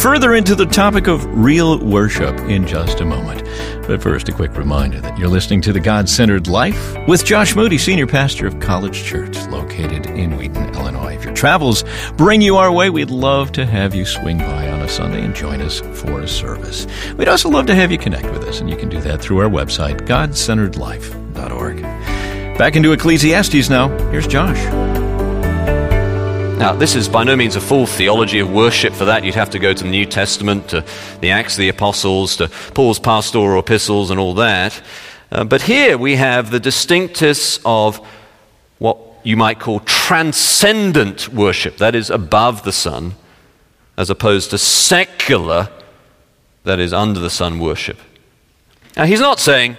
Further 0.08 0.34
into 0.36 0.54
the 0.54 0.64
topic 0.64 1.06
of 1.06 1.22
real 1.26 1.78
worship 1.84 2.34
in 2.48 2.66
just 2.66 3.00
a 3.00 3.04
moment. 3.04 3.42
But 3.86 4.02
first, 4.02 4.26
a 4.30 4.32
quick 4.32 4.56
reminder 4.56 5.02
that 5.02 5.18
you're 5.18 5.28
listening 5.28 5.60
to 5.60 5.72
The 5.72 5.80
God 5.80 6.08
Centered 6.08 6.46
Life 6.46 6.96
with 7.06 7.26
Josh 7.26 7.54
Moody, 7.54 7.76
Senior 7.76 8.06
Pastor 8.06 8.46
of 8.46 8.58
College 8.58 9.04
Church, 9.04 9.36
located 9.48 10.06
in 10.06 10.38
Wheaton, 10.38 10.74
Illinois. 10.74 11.16
If 11.16 11.24
your 11.24 11.34
travels 11.34 11.84
bring 12.16 12.40
you 12.40 12.56
our 12.56 12.72
way, 12.72 12.88
we'd 12.88 13.10
love 13.10 13.52
to 13.52 13.66
have 13.66 13.94
you 13.94 14.06
swing 14.06 14.38
by 14.38 14.70
on 14.70 14.80
a 14.80 14.88
Sunday 14.88 15.22
and 15.22 15.36
join 15.36 15.60
us 15.60 15.80
for 15.80 16.22
a 16.22 16.26
service. 16.26 16.86
We'd 17.18 17.28
also 17.28 17.50
love 17.50 17.66
to 17.66 17.74
have 17.74 17.92
you 17.92 17.98
connect 17.98 18.30
with 18.30 18.44
us, 18.44 18.60
and 18.60 18.70
you 18.70 18.78
can 18.78 18.88
do 18.88 19.02
that 19.02 19.20
through 19.20 19.40
our 19.40 19.50
website, 19.50 20.06
godcenteredlife.org. 20.06 21.82
Back 22.56 22.76
into 22.76 22.92
Ecclesiastes 22.92 23.68
now. 23.68 23.88
Here's 24.10 24.26
Josh. 24.26 24.97
Now, 26.58 26.72
this 26.72 26.96
is 26.96 27.08
by 27.08 27.22
no 27.22 27.36
means 27.36 27.54
a 27.54 27.60
full 27.60 27.86
theology 27.86 28.40
of 28.40 28.50
worship. 28.50 28.92
For 28.92 29.04
that, 29.04 29.22
you'd 29.22 29.36
have 29.36 29.50
to 29.50 29.60
go 29.60 29.72
to 29.72 29.84
the 29.84 29.88
New 29.88 30.04
Testament, 30.04 30.70
to 30.70 30.84
the 31.20 31.30
Acts 31.30 31.54
of 31.54 31.60
the 31.60 31.68
Apostles, 31.68 32.36
to 32.38 32.48
Paul's 32.74 32.98
pastoral 32.98 33.60
epistles, 33.60 34.10
and 34.10 34.18
all 34.18 34.34
that. 34.34 34.82
Uh, 35.30 35.44
but 35.44 35.62
here 35.62 35.96
we 35.96 36.16
have 36.16 36.50
the 36.50 36.58
distinctus 36.58 37.60
of 37.64 38.04
what 38.78 38.98
you 39.22 39.36
might 39.36 39.60
call 39.60 39.78
transcendent 39.80 41.28
worship, 41.28 41.76
that 41.76 41.94
is, 41.94 42.10
above 42.10 42.64
the 42.64 42.72
sun, 42.72 43.14
as 43.96 44.10
opposed 44.10 44.50
to 44.50 44.58
secular, 44.58 45.70
that 46.64 46.80
is, 46.80 46.92
under 46.92 47.20
the 47.20 47.30
sun 47.30 47.60
worship. 47.60 47.98
Now, 48.96 49.04
he's 49.04 49.20
not 49.20 49.38
saying 49.38 49.76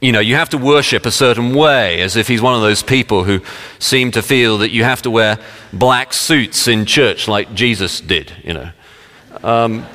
you 0.00 0.12
know, 0.12 0.20
you 0.20 0.34
have 0.34 0.50
to 0.50 0.58
worship 0.58 1.06
a 1.06 1.10
certain 1.10 1.54
way, 1.54 2.00
as 2.02 2.16
if 2.16 2.28
he's 2.28 2.42
one 2.42 2.54
of 2.54 2.60
those 2.60 2.82
people 2.82 3.24
who 3.24 3.40
seem 3.78 4.10
to 4.12 4.22
feel 4.22 4.58
that 4.58 4.70
you 4.70 4.84
have 4.84 5.02
to 5.02 5.10
wear 5.10 5.38
black 5.72 6.12
suits 6.12 6.68
in 6.68 6.84
church 6.84 7.28
like 7.28 7.54
Jesus 7.54 8.00
did, 8.00 8.32
you 8.44 8.52
know. 8.52 8.70
Um, 9.42 9.86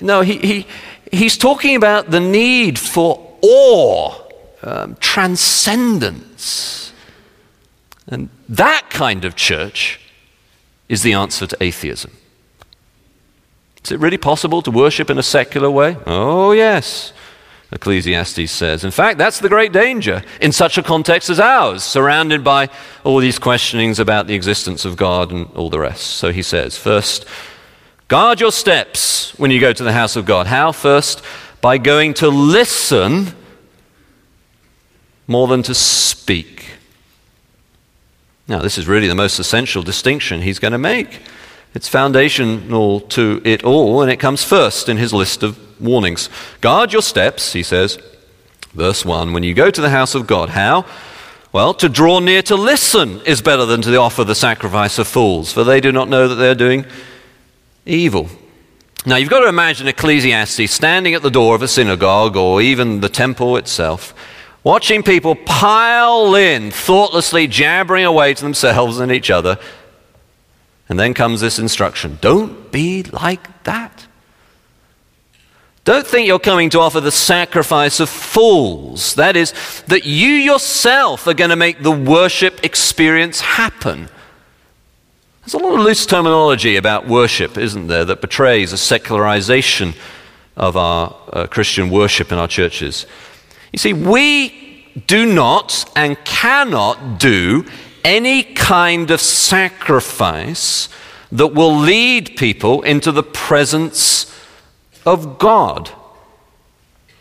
no, 0.00 0.22
he, 0.22 0.38
he, 0.38 0.66
he's 1.12 1.36
talking 1.36 1.76
about 1.76 2.10
the 2.10 2.20
need 2.20 2.78
for 2.78 3.36
awe, 3.42 4.14
um, 4.62 4.96
transcendence. 4.98 6.92
And 8.08 8.28
that 8.48 8.90
kind 8.90 9.24
of 9.24 9.36
church 9.36 10.00
is 10.88 11.02
the 11.02 11.12
answer 11.12 11.46
to 11.46 11.56
atheism. 11.62 12.10
Is 13.84 13.92
it 13.92 14.00
really 14.00 14.18
possible 14.18 14.62
to 14.62 14.70
worship 14.70 15.10
in 15.10 15.18
a 15.18 15.22
secular 15.22 15.70
way? 15.70 15.96
Oh, 16.06 16.52
yes. 16.52 17.12
Ecclesiastes 17.72 18.50
says. 18.50 18.82
In 18.84 18.90
fact, 18.90 19.18
that's 19.18 19.38
the 19.38 19.48
great 19.48 19.72
danger 19.72 20.22
in 20.40 20.50
such 20.50 20.76
a 20.76 20.82
context 20.82 21.30
as 21.30 21.38
ours, 21.38 21.84
surrounded 21.84 22.42
by 22.42 22.68
all 23.04 23.18
these 23.18 23.38
questionings 23.38 24.00
about 24.00 24.26
the 24.26 24.34
existence 24.34 24.84
of 24.84 24.96
God 24.96 25.30
and 25.30 25.46
all 25.54 25.70
the 25.70 25.78
rest. 25.78 26.02
So 26.02 26.32
he 26.32 26.42
says, 26.42 26.76
first, 26.76 27.26
guard 28.08 28.40
your 28.40 28.50
steps 28.50 29.38
when 29.38 29.52
you 29.52 29.60
go 29.60 29.72
to 29.72 29.84
the 29.84 29.92
house 29.92 30.16
of 30.16 30.26
God. 30.26 30.48
How? 30.48 30.72
First, 30.72 31.22
by 31.60 31.78
going 31.78 32.14
to 32.14 32.28
listen 32.28 33.34
more 35.28 35.46
than 35.46 35.62
to 35.62 35.74
speak. 35.74 36.72
Now, 38.48 38.58
this 38.58 38.78
is 38.78 38.88
really 38.88 39.06
the 39.06 39.14
most 39.14 39.38
essential 39.38 39.84
distinction 39.84 40.42
he's 40.42 40.58
going 40.58 40.72
to 40.72 40.78
make. 40.78 41.20
It's 41.74 41.88
foundational 41.88 43.00
to 43.00 43.40
it 43.44 43.62
all, 43.64 44.02
and 44.02 44.10
it 44.10 44.16
comes 44.16 44.42
first 44.42 44.88
in 44.88 44.96
his 44.96 45.12
list 45.12 45.42
of 45.42 45.58
warnings. 45.80 46.28
Guard 46.60 46.92
your 46.92 47.02
steps, 47.02 47.52
he 47.52 47.62
says. 47.62 47.98
Verse 48.72 49.04
1 49.04 49.32
When 49.32 49.42
you 49.42 49.54
go 49.54 49.70
to 49.70 49.80
the 49.80 49.90
house 49.90 50.14
of 50.14 50.26
God, 50.26 50.50
how? 50.50 50.84
Well, 51.52 51.74
to 51.74 51.88
draw 51.88 52.20
near 52.20 52.42
to 52.42 52.56
listen 52.56 53.20
is 53.22 53.42
better 53.42 53.66
than 53.66 53.82
to 53.82 53.96
offer 53.96 54.22
the 54.24 54.34
sacrifice 54.34 54.98
of 54.98 55.08
fools, 55.08 55.52
for 55.52 55.64
they 55.64 55.80
do 55.80 55.90
not 55.90 56.08
know 56.08 56.28
that 56.28 56.36
they 56.36 56.48
are 56.48 56.54
doing 56.54 56.86
evil. 57.86 58.28
Now, 59.06 59.16
you've 59.16 59.30
got 59.30 59.40
to 59.40 59.48
imagine 59.48 59.88
Ecclesiastes 59.88 60.70
standing 60.70 61.14
at 61.14 61.22
the 61.22 61.30
door 61.30 61.54
of 61.54 61.62
a 61.62 61.68
synagogue 61.68 62.36
or 62.36 62.60
even 62.60 63.00
the 63.00 63.08
temple 63.08 63.56
itself, 63.56 64.14
watching 64.62 65.02
people 65.02 65.34
pile 65.34 66.34
in, 66.34 66.70
thoughtlessly 66.70 67.46
jabbering 67.46 68.04
away 68.04 68.34
to 68.34 68.42
themselves 68.42 69.00
and 69.00 69.10
each 69.10 69.30
other 69.30 69.58
and 70.90 70.98
then 70.98 71.14
comes 71.14 71.40
this 71.40 71.58
instruction 71.58 72.18
don't 72.20 72.70
be 72.70 73.04
like 73.04 73.62
that. 73.64 74.06
Don't 75.84 76.06
think 76.06 76.26
you're 76.26 76.38
coming 76.38 76.68
to 76.70 76.80
offer 76.80 77.00
the 77.00 77.10
sacrifice 77.10 78.00
of 78.00 78.10
fools. 78.10 79.14
That 79.14 79.34
is, 79.34 79.54
that 79.86 80.04
you 80.04 80.28
yourself 80.28 81.26
are 81.26 81.32
going 81.32 81.50
to 81.50 81.56
make 81.56 81.82
the 81.82 81.90
worship 81.90 82.62
experience 82.62 83.40
happen. 83.40 84.10
There's 85.40 85.54
a 85.54 85.58
lot 85.58 85.78
of 85.78 85.80
loose 85.80 86.04
terminology 86.04 86.76
about 86.76 87.08
worship, 87.08 87.56
isn't 87.56 87.86
there, 87.86 88.04
that 88.04 88.20
betrays 88.20 88.74
a 88.74 88.76
secularization 88.76 89.94
of 90.54 90.76
our 90.76 91.16
uh, 91.32 91.46
Christian 91.46 91.88
worship 91.88 92.30
in 92.30 92.38
our 92.38 92.48
churches. 92.48 93.06
You 93.72 93.78
see, 93.78 93.94
we 93.94 94.86
do 95.06 95.32
not 95.32 95.90
and 95.96 96.22
cannot 96.24 97.18
do 97.18 97.64
any 98.04 98.42
kind 98.42 99.10
of 99.10 99.20
sacrifice 99.20 100.88
that 101.32 101.48
will 101.48 101.76
lead 101.76 102.36
people 102.36 102.82
into 102.82 103.12
the 103.12 103.22
presence 103.22 104.26
of 105.06 105.38
God. 105.38 105.90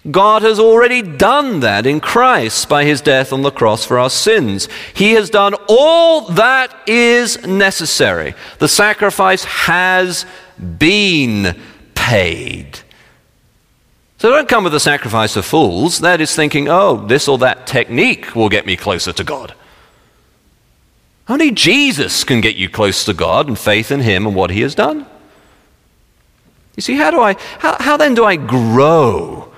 God 0.09 0.41
has 0.43 0.59
already 0.59 1.01
done 1.01 1.59
that 1.59 1.85
in 1.85 1.99
Christ 1.99 2.69
by 2.69 2.85
his 2.85 3.01
death 3.01 3.33
on 3.33 3.41
the 3.41 3.51
cross 3.51 3.85
for 3.85 3.99
our 3.99 4.09
sins. 4.09 4.69
He 4.93 5.11
has 5.11 5.29
done 5.29 5.55
all 5.67 6.21
that 6.29 6.73
is 6.87 7.45
necessary. 7.45 8.33
The 8.59 8.69
sacrifice 8.69 9.43
has 9.43 10.25
been 10.77 11.59
paid. 11.95 12.79
So 14.17 14.29
don't 14.29 14.49
come 14.49 14.63
with 14.63 14.73
the 14.73 14.79
sacrifice 14.79 15.35
of 15.35 15.45
fools. 15.45 15.99
That 15.99 16.21
is 16.21 16.35
thinking, 16.35 16.69
oh, 16.69 17.05
this 17.05 17.27
or 17.27 17.37
that 17.39 17.67
technique 17.67 18.35
will 18.35 18.49
get 18.49 18.65
me 18.65 18.75
closer 18.75 19.13
to 19.13 19.23
God. 19.23 19.53
Only 21.29 21.51
Jesus 21.51 22.23
can 22.23 22.41
get 22.41 22.55
you 22.55 22.67
close 22.67 23.05
to 23.05 23.13
God 23.13 23.47
and 23.47 23.57
faith 23.57 23.91
in 23.91 23.99
Him 23.99 24.25
and 24.25 24.35
what 24.35 24.49
He 24.49 24.61
has 24.61 24.73
done. 24.73 25.05
You 26.75 26.81
see, 26.81 26.95
how 26.95 27.11
do 27.11 27.21
I, 27.21 27.35
how, 27.59 27.77
how 27.79 27.97
then 27.97 28.15
do 28.15 28.25
I 28.25 28.35
grow 28.35 29.53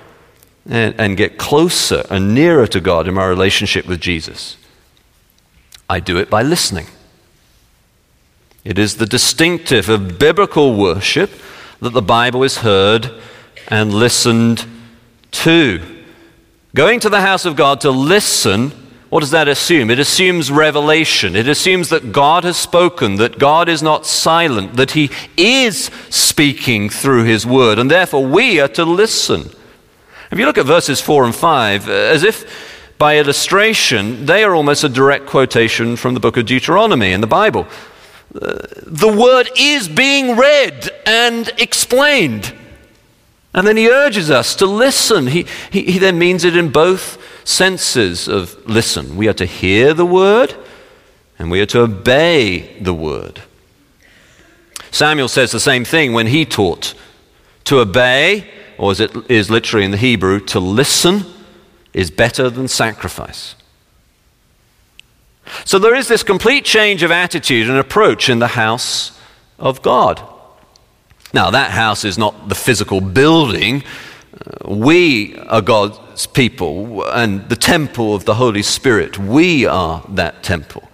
and, 0.68 0.94
and 0.98 1.16
get 1.16 1.38
closer 1.38 2.04
and 2.10 2.34
nearer 2.34 2.66
to 2.66 2.80
God 2.80 3.08
in 3.08 3.14
my 3.14 3.24
relationship 3.24 3.86
with 3.86 4.00
Jesus? 4.00 4.58
I 5.88 5.98
do 5.98 6.18
it 6.18 6.28
by 6.28 6.42
listening. 6.42 6.86
It 8.64 8.78
is 8.78 8.96
the 8.96 9.06
distinctive 9.06 9.88
of 9.88 10.18
biblical 10.18 10.76
worship 10.76 11.30
that 11.80 11.90
the 11.90 12.02
Bible 12.02 12.42
is 12.42 12.58
heard 12.58 13.10
and 13.68 13.94
listened 13.94 14.66
to. 15.30 15.80
Going 16.74 17.00
to 17.00 17.08
the 17.08 17.22
house 17.22 17.46
of 17.46 17.56
God 17.56 17.80
to 17.80 17.90
listen 17.90 18.72
what 19.12 19.20
does 19.20 19.32
that 19.32 19.46
assume? 19.46 19.90
It 19.90 19.98
assumes 19.98 20.50
revelation. 20.50 21.36
It 21.36 21.46
assumes 21.46 21.90
that 21.90 22.12
God 22.12 22.44
has 22.44 22.56
spoken, 22.56 23.16
that 23.16 23.38
God 23.38 23.68
is 23.68 23.82
not 23.82 24.06
silent, 24.06 24.76
that 24.76 24.92
He 24.92 25.10
is 25.36 25.90
speaking 26.08 26.88
through 26.88 27.24
His 27.24 27.44
word, 27.44 27.78
and 27.78 27.90
therefore 27.90 28.24
we 28.24 28.58
are 28.58 28.68
to 28.68 28.86
listen. 28.86 29.50
If 30.30 30.38
you 30.38 30.46
look 30.46 30.56
at 30.56 30.64
verses 30.64 31.02
4 31.02 31.26
and 31.26 31.34
5, 31.34 31.88
uh, 31.90 31.92
as 31.92 32.22
if 32.22 32.96
by 32.96 33.18
illustration, 33.18 34.24
they 34.24 34.44
are 34.44 34.54
almost 34.54 34.82
a 34.82 34.88
direct 34.88 35.26
quotation 35.26 35.96
from 35.96 36.14
the 36.14 36.20
book 36.20 36.38
of 36.38 36.46
Deuteronomy 36.46 37.12
in 37.12 37.20
the 37.20 37.26
Bible. 37.26 37.66
Uh, 38.34 38.56
the 38.86 39.14
word 39.14 39.50
is 39.58 39.90
being 39.90 40.38
read 40.38 40.88
and 41.04 41.50
explained. 41.58 42.54
And 43.52 43.66
then 43.66 43.76
he 43.76 43.90
urges 43.90 44.30
us 44.30 44.56
to 44.56 44.64
listen. 44.64 45.26
He, 45.26 45.44
he, 45.70 45.82
he 45.82 45.98
then 45.98 46.18
means 46.18 46.44
it 46.44 46.56
in 46.56 46.70
both 46.70 47.18
senses 47.44 48.28
of 48.28 48.56
listen. 48.68 49.16
We 49.16 49.28
are 49.28 49.34
to 49.34 49.46
hear 49.46 49.94
the 49.94 50.06
word 50.06 50.54
and 51.38 51.50
we 51.50 51.60
are 51.60 51.66
to 51.66 51.82
obey 51.82 52.78
the 52.80 52.94
word. 52.94 53.42
Samuel 54.90 55.28
says 55.28 55.50
the 55.50 55.60
same 55.60 55.84
thing 55.84 56.12
when 56.12 56.28
he 56.28 56.44
taught. 56.44 56.94
To 57.64 57.80
obey, 57.80 58.50
or 58.76 58.90
as 58.90 59.00
it 59.00 59.30
is 59.30 59.50
literally 59.50 59.84
in 59.84 59.90
the 59.90 59.96
Hebrew, 59.96 60.40
to 60.46 60.60
listen, 60.60 61.24
is 61.92 62.10
better 62.10 62.50
than 62.50 62.68
sacrifice. 62.68 63.54
So 65.64 65.78
there 65.78 65.94
is 65.94 66.08
this 66.08 66.22
complete 66.22 66.64
change 66.64 67.02
of 67.02 67.10
attitude 67.10 67.68
and 67.68 67.78
approach 67.78 68.28
in 68.28 68.38
the 68.38 68.48
house 68.48 69.18
of 69.58 69.82
God. 69.82 70.22
Now, 71.34 71.50
that 71.50 71.70
house 71.70 72.04
is 72.04 72.18
not 72.18 72.48
the 72.48 72.54
physical 72.54 73.00
building. 73.00 73.82
Uh, 74.34 74.74
we 74.74 75.38
are 75.38 75.62
God's 75.62 75.98
people 76.26 77.04
and 77.10 77.48
the 77.48 77.56
temple 77.56 78.14
of 78.14 78.24
the 78.24 78.34
Holy 78.34 78.62
Spirit. 78.62 79.18
We 79.18 79.66
are 79.66 80.04
that 80.10 80.42
temple. 80.42 80.88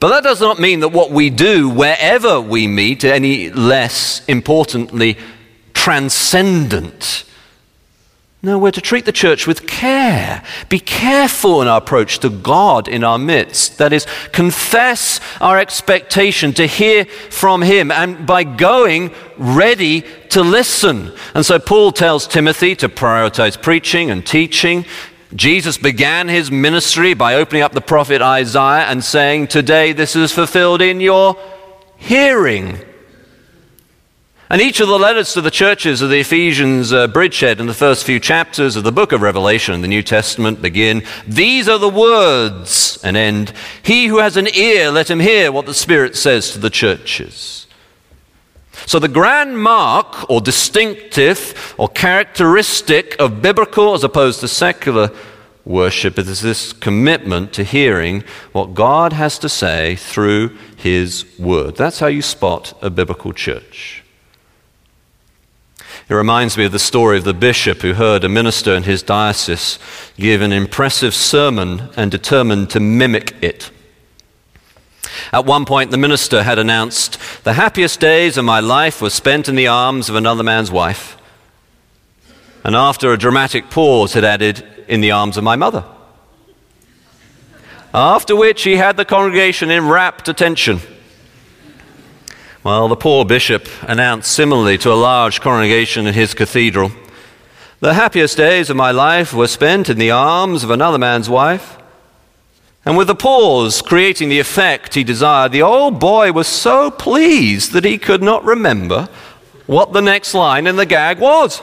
But 0.00 0.10
that 0.10 0.22
does 0.22 0.40
not 0.40 0.60
mean 0.60 0.80
that 0.80 0.88
what 0.88 1.10
we 1.10 1.28
do 1.30 1.68
wherever 1.68 2.40
we 2.40 2.68
meet, 2.68 3.04
any 3.04 3.50
less 3.50 4.24
importantly, 4.26 5.18
transcendent 5.74 7.24
no, 8.40 8.56
we're 8.56 8.70
to 8.70 8.80
treat 8.80 9.04
the 9.04 9.10
church 9.10 9.48
with 9.48 9.66
care. 9.66 10.44
Be 10.68 10.78
careful 10.78 11.60
in 11.60 11.66
our 11.66 11.78
approach 11.78 12.20
to 12.20 12.30
God 12.30 12.86
in 12.86 13.02
our 13.02 13.18
midst. 13.18 13.78
That 13.78 13.92
is, 13.92 14.06
confess 14.30 15.20
our 15.40 15.58
expectation 15.58 16.52
to 16.54 16.66
hear 16.66 17.04
from 17.04 17.62
Him, 17.62 17.90
and 17.90 18.26
by 18.28 18.44
going, 18.44 19.12
ready 19.38 20.04
to 20.30 20.42
listen. 20.42 21.12
And 21.34 21.44
so 21.44 21.58
Paul 21.58 21.90
tells 21.90 22.28
Timothy 22.28 22.76
to 22.76 22.88
prioritize 22.88 23.60
preaching 23.60 24.08
and 24.08 24.24
teaching. 24.24 24.84
Jesus 25.34 25.76
began 25.76 26.28
his 26.28 26.50
ministry 26.50 27.14
by 27.14 27.34
opening 27.34 27.62
up 27.62 27.72
the 27.72 27.80
prophet 27.80 28.22
Isaiah 28.22 28.86
and 28.86 29.04
saying, 29.04 29.48
Today 29.48 29.92
this 29.92 30.14
is 30.14 30.32
fulfilled 30.32 30.80
in 30.80 31.00
your 31.00 31.36
hearing. 31.96 32.78
And 34.50 34.62
each 34.62 34.80
of 34.80 34.88
the 34.88 34.98
letters 34.98 35.34
to 35.34 35.42
the 35.42 35.50
churches 35.50 36.00
of 36.00 36.08
the 36.08 36.20
Ephesians 36.20 36.90
uh, 36.90 37.06
bridgehead 37.06 37.60
in 37.60 37.66
the 37.66 37.74
first 37.74 38.04
few 38.04 38.18
chapters 38.18 38.76
of 38.76 38.84
the 38.84 38.92
book 38.92 39.12
of 39.12 39.20
Revelation 39.20 39.74
in 39.74 39.82
the 39.82 39.88
New 39.88 40.02
Testament 40.02 40.62
begin, 40.62 41.02
These 41.26 41.68
are 41.68 41.78
the 41.78 41.90
words, 41.90 42.98
and 43.04 43.14
end, 43.14 43.52
He 43.82 44.06
who 44.06 44.18
has 44.18 44.38
an 44.38 44.48
ear, 44.54 44.90
let 44.90 45.10
him 45.10 45.20
hear 45.20 45.52
what 45.52 45.66
the 45.66 45.74
Spirit 45.74 46.16
says 46.16 46.52
to 46.52 46.58
the 46.58 46.70
churches. 46.70 47.66
So, 48.86 48.98
the 48.98 49.08
grand 49.08 49.58
mark 49.62 50.30
or 50.30 50.40
distinctive 50.40 51.74
or 51.76 51.90
characteristic 51.90 53.16
of 53.18 53.42
biblical 53.42 53.92
as 53.92 54.02
opposed 54.02 54.40
to 54.40 54.48
secular 54.48 55.10
worship 55.66 56.18
is 56.18 56.40
this 56.40 56.72
commitment 56.72 57.52
to 57.52 57.64
hearing 57.64 58.24
what 58.52 58.72
God 58.72 59.12
has 59.12 59.38
to 59.40 59.50
say 59.50 59.96
through 59.96 60.56
His 60.78 61.26
Word. 61.38 61.76
That's 61.76 61.98
how 61.98 62.06
you 62.06 62.22
spot 62.22 62.72
a 62.80 62.88
biblical 62.88 63.34
church. 63.34 64.04
It 66.08 66.14
reminds 66.14 66.56
me 66.56 66.64
of 66.64 66.72
the 66.72 66.78
story 66.78 67.18
of 67.18 67.24
the 67.24 67.34
bishop 67.34 67.82
who 67.82 67.92
heard 67.92 68.24
a 68.24 68.30
minister 68.30 68.74
in 68.74 68.84
his 68.84 69.02
diocese 69.02 69.78
give 70.16 70.40
an 70.40 70.52
impressive 70.52 71.14
sermon 71.14 71.90
and 71.96 72.10
determined 72.10 72.70
to 72.70 72.80
mimic 72.80 73.34
it. 73.42 73.70
At 75.32 75.44
one 75.44 75.66
point, 75.66 75.90
the 75.90 75.98
minister 75.98 76.42
had 76.42 76.58
announced, 76.58 77.18
The 77.44 77.52
happiest 77.52 78.00
days 78.00 78.38
of 78.38 78.46
my 78.46 78.60
life 78.60 79.02
were 79.02 79.10
spent 79.10 79.48
in 79.48 79.54
the 79.54 79.66
arms 79.66 80.08
of 80.08 80.14
another 80.14 80.42
man's 80.42 80.70
wife. 80.70 81.18
And 82.64 82.74
after 82.74 83.12
a 83.12 83.18
dramatic 83.18 83.68
pause, 83.68 84.14
had 84.14 84.24
added, 84.24 84.66
In 84.88 85.02
the 85.02 85.10
arms 85.10 85.36
of 85.36 85.44
my 85.44 85.56
mother. 85.56 85.84
After 87.92 88.34
which, 88.34 88.62
he 88.62 88.76
had 88.76 88.96
the 88.96 89.04
congregation 89.04 89.70
in 89.70 89.88
rapt 89.88 90.28
attention. 90.28 90.80
Well, 92.64 92.88
the 92.88 92.96
poor 92.96 93.24
bishop 93.24 93.68
announced 93.82 94.32
similarly 94.32 94.78
to 94.78 94.92
a 94.92 94.94
large 94.94 95.40
congregation 95.40 96.08
in 96.08 96.14
his 96.14 96.34
cathedral 96.34 96.90
The 97.80 97.94
happiest 97.94 98.36
days 98.36 98.68
of 98.68 98.76
my 98.76 98.90
life 98.90 99.32
were 99.32 99.46
spent 99.46 99.88
in 99.88 99.98
the 99.98 100.10
arms 100.10 100.64
of 100.64 100.70
another 100.70 100.98
man's 100.98 101.30
wife. 101.30 101.78
And 102.84 102.96
with 102.96 103.06
the 103.06 103.14
pause 103.14 103.80
creating 103.80 104.28
the 104.28 104.40
effect 104.40 104.94
he 104.94 105.04
desired, 105.04 105.52
the 105.52 105.62
old 105.62 106.00
boy 106.00 106.32
was 106.32 106.48
so 106.48 106.90
pleased 106.90 107.72
that 107.72 107.84
he 107.84 107.96
could 107.96 108.22
not 108.24 108.44
remember 108.44 109.08
what 109.66 109.92
the 109.92 110.02
next 110.02 110.34
line 110.34 110.66
in 110.66 110.74
the 110.74 110.86
gag 110.86 111.20
was. 111.20 111.62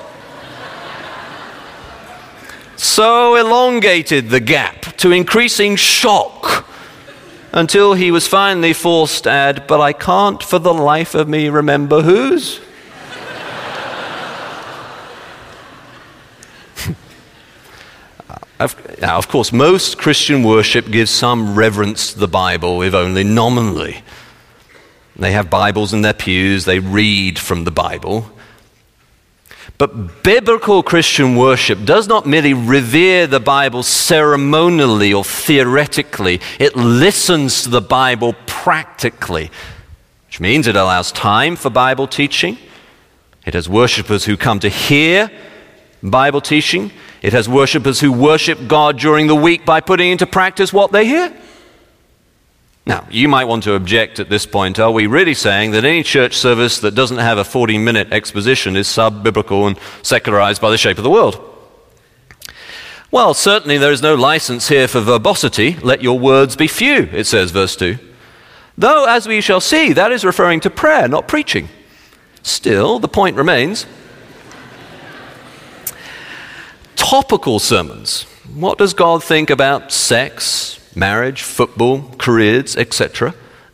so 2.78 3.36
elongated 3.36 4.30
the 4.30 4.40
gap 4.40 4.96
to 4.98 5.12
increasing 5.12 5.76
shock 5.76 6.66
until 7.56 7.94
he 7.94 8.12
was 8.12 8.28
finally 8.28 8.74
forced 8.74 9.24
to 9.24 9.32
add, 9.32 9.66
But 9.66 9.82
I 9.82 9.94
can't 9.94 10.44
for 10.44 10.60
the 10.60 10.74
life 10.74 11.16
of 11.16 11.28
me 11.28 11.50
remember 11.50 12.02
whose. 12.02 12.60
now, 19.02 19.18
of 19.18 19.30
course, 19.30 19.52
most 19.54 19.98
Christian 19.98 20.44
worship 20.44 20.92
gives 20.92 21.10
some 21.10 21.56
reverence 21.56 22.14
to 22.14 22.20
the 22.20 22.28
Bible, 22.28 22.84
if 22.84 22.94
only 22.94 23.24
nominally. 23.24 24.04
They 25.16 25.32
have 25.32 25.50
Bibles 25.50 25.94
in 25.94 26.02
their 26.02 26.14
pews, 26.14 26.66
they 26.66 26.80
read 26.80 27.40
from 27.40 27.64
the 27.64 27.72
Bible. 27.72 28.30
But 29.78 30.24
biblical 30.24 30.84
Christian 30.84 31.36
worship 31.36 31.84
does 31.84 32.08
not 32.08 32.26
merely 32.26 32.54
revere 32.54 33.28
the 33.28 33.42
Bible 33.42 33.84
ceremonially 33.84 35.14
or 35.14 35.24
theoretically, 35.24 36.40
it 36.60 36.76
listens 36.78 37.64
to 37.64 37.70
the 37.70 37.82
Bible 37.82 38.36
practically, 38.46 39.52
which 40.28 40.40
means 40.40 40.68
it 40.68 40.78
allows 40.78 41.12
time 41.12 41.58
for 41.58 41.70
Bible 41.70 42.08
teaching. 42.08 42.58
It 43.46 43.54
has 43.54 43.68
worshippers 43.68 44.26
who 44.26 44.38
come 44.38 44.60
to 44.62 44.70
hear 44.70 45.30
Bible 46.02 46.42
teaching. 46.42 46.92
It 47.22 47.34
has 47.34 47.50
worshippers 47.50 48.00
who 48.00 48.14
worship 48.14 48.68
God 48.68 48.98
during 48.98 49.28
the 49.28 49.36
week 49.36 49.66
by 49.66 49.82
putting 49.82 50.12
into 50.12 50.26
practice 50.26 50.72
what 50.72 50.94
they 50.94 51.06
hear. 51.06 51.36
Now, 52.88 53.08
you 53.10 53.28
might 53.28 53.46
want 53.46 53.64
to 53.64 53.74
object 53.74 54.20
at 54.20 54.30
this 54.30 54.46
point. 54.46 54.80
Are 54.80 54.92
we 54.92 55.08
really 55.08 55.34
saying 55.34 55.72
that 55.72 55.86
any 55.86 56.04
church 56.04 56.36
service 56.36 56.80
that 56.80 56.94
doesn't 56.94 57.18
have 57.18 57.40
a 57.40 57.44
40 57.44 57.80
minute 57.80 58.12
exposition 58.12 58.76
is 58.76 58.88
sub 58.88 59.24
biblical 59.24 59.66
and 59.66 59.80
secularized 60.04 60.62
by 60.62 60.70
the 60.70 60.78
shape 60.78 60.98
of 60.98 61.04
the 61.04 61.10
world? 61.10 61.42
Well, 63.10 63.34
certainly 63.34 63.78
there 63.78 63.92
is 63.92 64.02
no 64.02 64.14
license 64.14 64.68
here 64.68 64.88
for 64.88 65.00
verbosity. 65.00 65.78
Let 65.78 66.04
your 66.04 66.20
words 66.20 66.56
be 66.56 66.68
few, 66.68 67.10
it 67.12 67.26
says, 67.26 67.52
verse 67.52 67.76
2. 67.76 67.98
Though, 68.78 69.06
as 69.06 69.28
we 69.28 69.42
shall 69.42 69.62
see, 69.62 69.94
that 69.94 70.12
is 70.12 70.26
referring 70.26 70.60
to 70.62 70.70
prayer, 70.70 71.08
not 71.08 71.28
preaching. 71.28 71.70
Still, 72.44 73.00
the 73.00 73.08
point 73.08 73.38
remains 73.38 73.88
topical 76.96 77.60
sermons. 77.60 78.24
What 78.54 78.78
does 78.78 78.94
God 78.94 79.24
think 79.24 79.50
about 79.50 79.92
sex, 79.92 80.80
marriage, 80.96 81.42
football, 81.42 82.12
careers, 82.18 82.76
etc., 82.76 83.34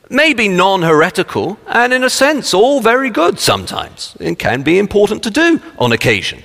may 0.10 0.34
be 0.34 0.47
non 0.47 0.81
heretical 0.81 1.57
and, 1.67 1.93
in 1.93 2.03
a 2.03 2.10
sense, 2.10 2.53
all 2.53 2.81
very 2.81 3.10
good 3.10 3.39
sometimes 3.39 4.15
and 4.19 4.38
can 4.38 4.62
be 4.62 4.77
important 4.77 5.23
to 5.23 5.31
do 5.31 5.62
on 5.79 5.91
occasion. 5.91 6.43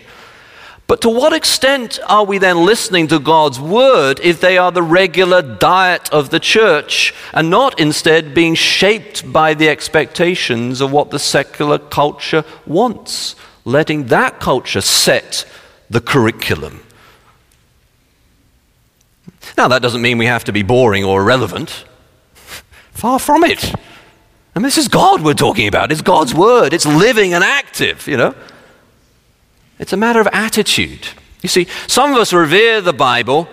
But 0.86 1.00
to 1.00 1.10
what 1.10 1.32
extent 1.32 1.98
are 2.06 2.24
we 2.24 2.38
then 2.38 2.64
listening 2.64 3.08
to 3.08 3.18
God's 3.18 3.58
word 3.58 4.20
if 4.22 4.40
they 4.40 4.56
are 4.56 4.70
the 4.70 4.84
regular 4.84 5.42
diet 5.42 6.08
of 6.12 6.30
the 6.30 6.38
church 6.38 7.12
and 7.32 7.50
not 7.50 7.80
instead 7.80 8.34
being 8.34 8.54
shaped 8.54 9.32
by 9.32 9.54
the 9.54 9.68
expectations 9.68 10.80
of 10.80 10.92
what 10.92 11.10
the 11.10 11.18
secular 11.18 11.78
culture 11.78 12.44
wants, 12.66 13.34
letting 13.64 14.06
that 14.06 14.38
culture 14.38 14.80
set 14.80 15.44
the 15.90 16.00
curriculum? 16.00 16.86
Now, 19.56 19.68
that 19.68 19.82
doesn't 19.82 20.02
mean 20.02 20.18
we 20.18 20.26
have 20.26 20.44
to 20.44 20.52
be 20.52 20.62
boring 20.62 21.04
or 21.04 21.20
irrelevant. 21.20 21.85
Far 22.92 23.18
from 23.18 23.44
it. 23.44 23.74
And 24.54 24.64
this 24.64 24.78
is 24.78 24.88
God 24.88 25.22
we're 25.22 25.35
talking 25.35 25.68
about. 25.68 25.92
It's 25.92 26.00
God's 26.00 26.35
word. 26.35 26.72
It's 26.72 26.87
living 26.87 27.35
and 27.35 27.44
active, 27.44 28.06
you 28.06 28.16
know. 28.16 28.35
It's 29.78 29.92
a 29.92 29.96
matter 29.96 30.20
of 30.20 30.28
attitude. 30.32 31.09
You 31.42 31.48
see, 31.48 31.66
some 31.87 32.12
of 32.12 32.18
us 32.18 32.32
revere 32.32 32.80
the 32.80 32.94
Bible, 32.94 33.48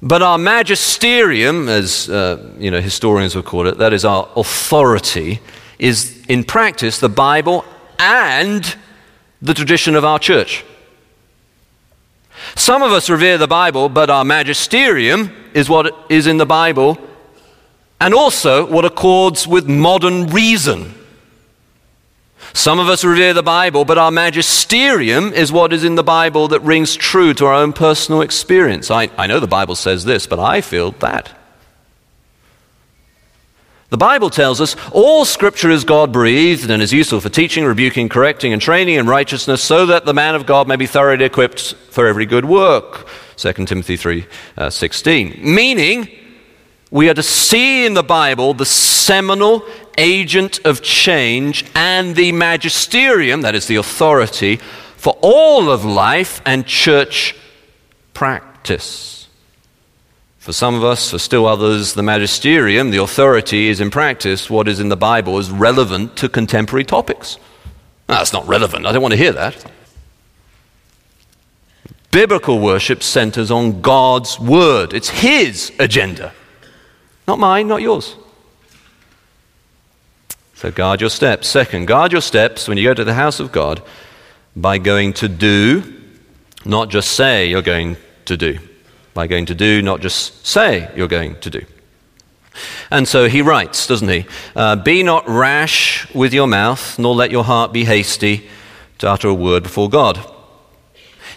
but 0.00 0.22
our 0.22 0.38
magisterium, 0.38 1.68
as 1.68 2.08
uh, 2.08 2.54
you 2.58 2.70
know, 2.70 2.80
historians 2.80 3.36
would 3.36 3.44
call 3.44 3.66
it, 3.66 3.78
that 3.78 3.92
is 3.92 4.04
our 4.04 4.28
authority, 4.34 5.40
is 5.78 6.24
in 6.28 6.44
practice 6.44 6.98
the 6.98 7.08
Bible 7.10 7.64
and 7.98 8.76
the 9.42 9.52
tradition 9.52 9.94
of 9.94 10.04
our 10.04 10.18
church. 10.18 10.64
Some 12.56 12.82
of 12.82 12.92
us 12.92 13.10
revere 13.10 13.38
the 13.38 13.48
Bible, 13.48 13.88
but 13.88 14.10
our 14.10 14.24
magisterium 14.24 15.34
is 15.54 15.68
what 15.68 15.94
is 16.08 16.26
in 16.26 16.36
the 16.36 16.46
Bible 16.46 16.98
and 18.00 18.14
also 18.14 18.66
what 18.66 18.84
accords 18.84 19.46
with 19.46 19.68
modern 19.68 20.26
reason. 20.28 20.94
Some 22.52 22.78
of 22.78 22.88
us 22.88 23.04
revere 23.04 23.34
the 23.34 23.42
Bible, 23.42 23.84
but 23.84 23.98
our 23.98 24.10
magisterium 24.10 25.32
is 25.32 25.50
what 25.50 25.72
is 25.72 25.82
in 25.82 25.96
the 25.96 26.04
Bible 26.04 26.48
that 26.48 26.60
rings 26.60 26.94
true 26.94 27.34
to 27.34 27.46
our 27.46 27.54
own 27.54 27.72
personal 27.72 28.20
experience. 28.20 28.90
I, 28.90 29.10
I 29.18 29.26
know 29.26 29.40
the 29.40 29.46
Bible 29.46 29.74
says 29.74 30.04
this, 30.04 30.26
but 30.26 30.38
I 30.38 30.60
feel 30.60 30.92
that. 31.00 31.36
The 33.94 33.98
Bible 33.98 34.28
tells 34.28 34.60
us 34.60 34.74
all 34.90 35.24
scripture 35.24 35.70
is 35.70 35.84
God 35.84 36.12
breathed 36.12 36.68
and 36.68 36.82
is 36.82 36.92
useful 36.92 37.20
for 37.20 37.28
teaching, 37.28 37.64
rebuking, 37.64 38.08
correcting, 38.08 38.52
and 38.52 38.60
training 38.60 38.96
in 38.96 39.06
righteousness, 39.06 39.62
so 39.62 39.86
that 39.86 40.04
the 40.04 40.12
man 40.12 40.34
of 40.34 40.46
God 40.46 40.66
may 40.66 40.74
be 40.74 40.88
thoroughly 40.88 41.24
equipped 41.24 41.74
for 41.90 42.08
every 42.08 42.26
good 42.26 42.44
work. 42.44 43.06
2 43.36 43.52
Timothy 43.52 43.96
3 43.96 44.26
uh, 44.58 44.68
16. 44.68 45.38
Meaning, 45.40 46.08
we 46.90 47.08
are 47.08 47.14
to 47.14 47.22
see 47.22 47.86
in 47.86 47.94
the 47.94 48.02
Bible 48.02 48.52
the 48.52 48.66
seminal 48.66 49.64
agent 49.96 50.58
of 50.64 50.82
change 50.82 51.64
and 51.76 52.16
the 52.16 52.32
magisterium, 52.32 53.42
that 53.42 53.54
is 53.54 53.68
the 53.68 53.76
authority, 53.76 54.56
for 54.96 55.16
all 55.22 55.70
of 55.70 55.84
life 55.84 56.42
and 56.44 56.66
church 56.66 57.36
practice. 58.12 59.13
For 60.44 60.52
some 60.52 60.74
of 60.74 60.84
us, 60.84 61.10
for 61.10 61.18
still 61.18 61.46
others, 61.46 61.94
the 61.94 62.02
magisterium, 62.02 62.90
the 62.90 63.02
authority, 63.02 63.68
is 63.68 63.80
in 63.80 63.90
practice 63.90 64.50
what 64.50 64.68
is 64.68 64.78
in 64.78 64.90
the 64.90 64.94
Bible 64.94 65.38
is 65.38 65.50
relevant 65.50 66.18
to 66.18 66.28
contemporary 66.28 66.84
topics. 66.84 67.38
No, 68.10 68.16
that's 68.16 68.34
not 68.34 68.46
relevant. 68.46 68.84
I 68.84 68.92
don't 68.92 69.00
want 69.00 69.12
to 69.12 69.16
hear 69.16 69.32
that. 69.32 69.64
Biblical 72.10 72.60
worship 72.60 73.02
centers 73.02 73.50
on 73.50 73.80
God's 73.80 74.38
word, 74.38 74.92
it's 74.92 75.08
His 75.08 75.72
agenda. 75.78 76.34
Not 77.26 77.38
mine, 77.38 77.66
not 77.66 77.80
yours. 77.80 78.14
So 80.56 80.70
guard 80.70 81.00
your 81.00 81.08
steps. 81.08 81.48
Second, 81.48 81.86
guard 81.86 82.12
your 82.12 82.20
steps 82.20 82.68
when 82.68 82.76
you 82.76 82.84
go 82.84 82.92
to 82.92 83.04
the 83.04 83.14
house 83.14 83.40
of 83.40 83.50
God 83.50 83.82
by 84.54 84.76
going 84.76 85.14
to 85.14 85.26
do, 85.26 86.02
not 86.66 86.90
just 86.90 87.12
say 87.12 87.46
you're 87.46 87.62
going 87.62 87.96
to 88.26 88.36
do. 88.36 88.58
By 89.14 89.26
going 89.26 89.46
to 89.46 89.54
do, 89.54 89.80
not 89.80 90.00
just 90.00 90.46
say 90.46 90.90
you're 90.96 91.08
going 91.08 91.40
to 91.40 91.50
do. 91.50 91.64
And 92.90 93.08
so 93.08 93.28
he 93.28 93.42
writes, 93.42 93.86
doesn't 93.86 94.08
he? 94.08 94.26
Uh, 94.54 94.76
be 94.76 95.02
not 95.02 95.28
rash 95.28 96.12
with 96.14 96.32
your 96.32 96.46
mouth, 96.46 96.98
nor 96.98 97.14
let 97.14 97.30
your 97.30 97.44
heart 97.44 97.72
be 97.72 97.84
hasty 97.84 98.48
to 98.98 99.08
utter 99.08 99.28
a 99.28 99.34
word 99.34 99.62
before 99.62 99.88
God. 99.88 100.18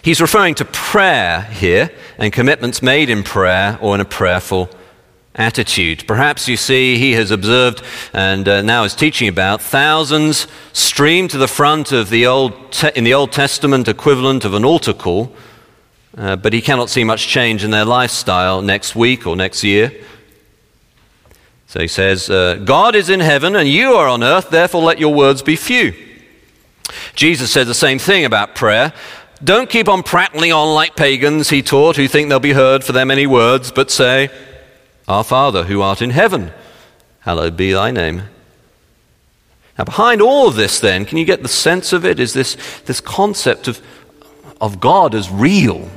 He's 0.02 0.20
referring 0.20 0.54
to 0.56 0.64
prayer 0.64 1.42
here 1.42 1.90
and 2.18 2.32
commitments 2.32 2.82
made 2.82 3.10
in 3.10 3.22
prayer 3.22 3.78
or 3.80 3.94
in 3.94 4.00
a 4.00 4.04
prayerful 4.04 4.70
attitude. 5.34 6.04
Perhaps 6.06 6.48
you 6.48 6.56
see, 6.56 6.98
he 6.98 7.12
has 7.12 7.30
observed 7.30 7.82
and 8.12 8.48
uh, 8.48 8.62
now 8.62 8.84
is 8.84 8.94
teaching 8.94 9.28
about 9.28 9.62
thousands 9.62 10.46
stream 10.72 11.28
to 11.28 11.38
the 11.38 11.48
front 11.48 11.92
of 11.92 12.10
the 12.10 12.26
Old 12.26 12.72
te- 12.72 12.90
in 12.94 13.04
the 13.04 13.14
Old 13.14 13.32
Testament 13.32 13.88
equivalent 13.88 14.44
of 14.44 14.54
an 14.54 14.64
altar 14.64 14.92
call, 14.92 15.32
uh, 16.16 16.36
but 16.36 16.52
he 16.52 16.60
cannot 16.60 16.90
see 16.90 17.04
much 17.04 17.26
change 17.26 17.64
in 17.64 17.70
their 17.70 17.84
lifestyle 17.84 18.62
next 18.62 18.96
week 18.96 19.26
or 19.26 19.36
next 19.36 19.62
year. 19.62 19.92
So 21.66 21.80
he 21.80 21.88
says, 21.88 22.30
uh, 22.30 22.54
God 22.64 22.94
is 22.94 23.10
in 23.10 23.20
heaven 23.20 23.54
and 23.54 23.68
you 23.68 23.92
are 23.92 24.08
on 24.08 24.22
earth, 24.22 24.48
therefore 24.48 24.82
let 24.82 24.98
your 24.98 25.14
words 25.14 25.42
be 25.42 25.54
few. 25.54 25.94
Jesus 27.14 27.52
said 27.52 27.66
the 27.66 27.74
same 27.74 27.98
thing 27.98 28.24
about 28.24 28.54
prayer. 28.54 28.94
Don't 29.44 29.68
keep 29.68 29.86
on 29.86 30.02
prattling 30.02 30.52
on 30.52 30.74
like 30.74 30.96
pagans, 30.96 31.50
he 31.50 31.62
taught, 31.62 31.96
who 31.96 32.08
think 32.08 32.28
they'll 32.28 32.40
be 32.40 32.54
heard 32.54 32.82
for 32.82 32.92
their 32.92 33.04
many 33.04 33.26
words, 33.26 33.70
but 33.70 33.90
say, 33.90 34.30
our 35.06 35.22
Father 35.22 35.64
who 35.64 35.82
art 35.82 36.00
in 36.00 36.10
heaven, 36.10 36.52
hallowed 37.20 37.56
be 37.56 37.72
thy 37.72 37.90
name. 37.90 38.22
Now, 39.76 39.84
behind 39.84 40.20
all 40.20 40.48
of 40.48 40.56
this, 40.56 40.80
then, 40.80 41.04
can 41.04 41.18
you 41.18 41.24
get 41.24 41.42
the 41.42 41.48
sense 41.48 41.92
of 41.92 42.04
it? 42.04 42.18
Is 42.18 42.32
this, 42.32 42.56
this 42.86 43.00
concept 43.00 43.68
of, 43.68 43.80
of 44.60 44.80
God 44.80 45.14
as 45.14 45.30
real 45.30 45.88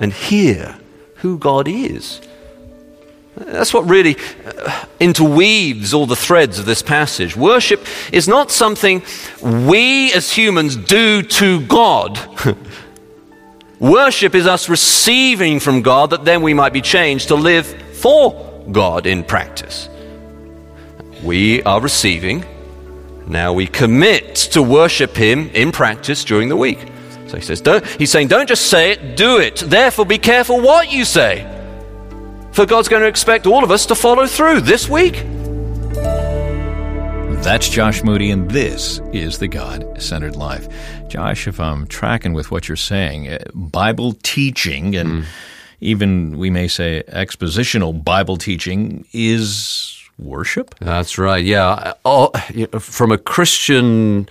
and 0.00 0.12
hear 0.12 0.76
who 1.16 1.38
God 1.38 1.68
is? 1.68 2.20
That's 3.36 3.72
what 3.72 3.88
really 3.88 4.16
uh, 4.46 4.84
interweaves 4.98 5.94
all 5.94 6.06
the 6.06 6.16
threads 6.16 6.58
of 6.58 6.66
this 6.66 6.82
passage. 6.82 7.36
Worship 7.36 7.84
is 8.12 8.26
not 8.26 8.50
something 8.50 9.02
we 9.42 10.12
as 10.12 10.32
humans 10.32 10.76
do 10.76 11.22
to 11.22 11.64
God. 11.66 12.18
Worship 13.78 14.34
is 14.34 14.46
us 14.46 14.68
receiving 14.68 15.60
from 15.60 15.82
God 15.82 16.10
that 16.10 16.24
then 16.24 16.42
we 16.42 16.52
might 16.52 16.72
be 16.72 16.80
changed 16.80 17.28
to 17.28 17.36
live 17.36 17.66
for 17.94 18.64
God 18.72 19.06
in 19.06 19.22
practice. 19.22 19.88
We 21.22 21.62
are 21.62 21.80
receiving, 21.80 22.44
now 23.28 23.52
we 23.52 23.66
commit 23.66 24.34
to 24.52 24.62
worship 24.62 25.14
Him 25.16 25.50
in 25.50 25.70
practice 25.70 26.24
during 26.24 26.48
the 26.48 26.56
week. 26.56 26.78
So 27.28 27.36
he 27.36 27.42
says, 27.42 27.60
don't, 27.60 27.86
he's 27.86 28.10
saying, 28.10 28.28
don't 28.28 28.48
just 28.48 28.66
say 28.66 28.92
it, 28.92 29.16
do 29.16 29.38
it. 29.38 29.56
Therefore, 29.56 30.06
be 30.06 30.18
careful 30.18 30.60
what 30.60 30.90
you 30.90 31.04
say. 31.04 31.46
For 32.52 32.66
God's 32.66 32.88
going 32.88 33.02
to 33.02 33.08
expect 33.08 33.46
all 33.46 33.62
of 33.62 33.70
us 33.70 33.86
to 33.86 33.94
follow 33.94 34.26
through 34.26 34.62
this 34.62 34.88
week. 34.88 35.24
That's 37.42 37.68
Josh 37.68 38.02
Moody, 38.02 38.30
and 38.30 38.50
this 38.50 39.00
is 39.12 39.38
the 39.38 39.46
God 39.46 40.02
centered 40.02 40.36
life. 40.36 40.68
Josh, 41.08 41.46
if 41.46 41.60
I'm 41.60 41.86
tracking 41.86 42.32
with 42.32 42.50
what 42.50 42.66
you're 42.66 42.76
saying, 42.76 43.28
uh, 43.28 43.38
Bible 43.54 44.14
teaching 44.22 44.96
and 44.96 45.08
mm. 45.08 45.24
even 45.80 46.36
we 46.36 46.50
may 46.50 46.66
say 46.66 47.04
expositional 47.08 48.04
Bible 48.04 48.38
teaching 48.38 49.06
is 49.12 50.02
worship? 50.18 50.74
That's 50.80 51.16
right, 51.16 51.44
yeah. 51.44 51.92
Oh, 52.04 52.30
from 52.80 53.12
a 53.12 53.18
Christian 53.18 54.28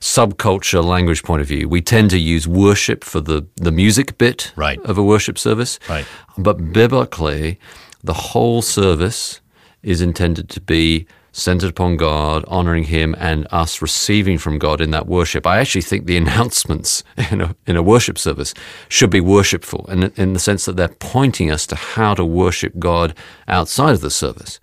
subculture 0.00 0.84
language 0.84 1.22
point 1.22 1.42
of 1.42 1.48
view, 1.48 1.68
we 1.68 1.80
tend 1.80 2.10
to 2.10 2.18
use 2.18 2.46
worship 2.46 3.04
for 3.04 3.20
the, 3.20 3.46
the 3.56 3.72
music 3.72 4.18
bit 4.18 4.52
right. 4.56 4.80
of 4.82 4.98
a 4.98 5.02
worship 5.02 5.38
service. 5.38 5.78
Right. 5.88 6.06
But 6.36 6.72
biblically, 6.72 7.58
the 8.02 8.14
whole 8.14 8.62
service 8.62 9.40
is 9.82 10.00
intended 10.00 10.48
to 10.50 10.60
be 10.60 11.06
centered 11.32 11.70
upon 11.70 11.96
God, 11.96 12.44
honoring 12.48 12.84
Him, 12.84 13.14
and 13.18 13.46
us 13.50 13.80
receiving 13.80 14.38
from 14.38 14.58
God 14.58 14.80
in 14.80 14.90
that 14.90 15.06
worship. 15.06 15.46
I 15.46 15.60
actually 15.60 15.82
think 15.82 16.06
the 16.06 16.16
announcements 16.22 17.04
in 17.30 17.40
a, 17.40 17.56
in 17.66 17.76
a 17.76 17.82
worship 17.82 18.18
service 18.18 18.54
should 18.88 19.10
be 19.10 19.20
worshipful 19.20 19.86
in, 19.88 20.04
in 20.16 20.32
the 20.32 20.38
sense 20.38 20.64
that 20.64 20.76
they're 20.76 20.88
pointing 20.88 21.50
us 21.50 21.66
to 21.68 21.76
how 21.76 22.14
to 22.14 22.24
worship 22.24 22.78
God 22.78 23.14
outside 23.46 23.92
of 23.92 24.00
the 24.00 24.10
service. 24.10 24.60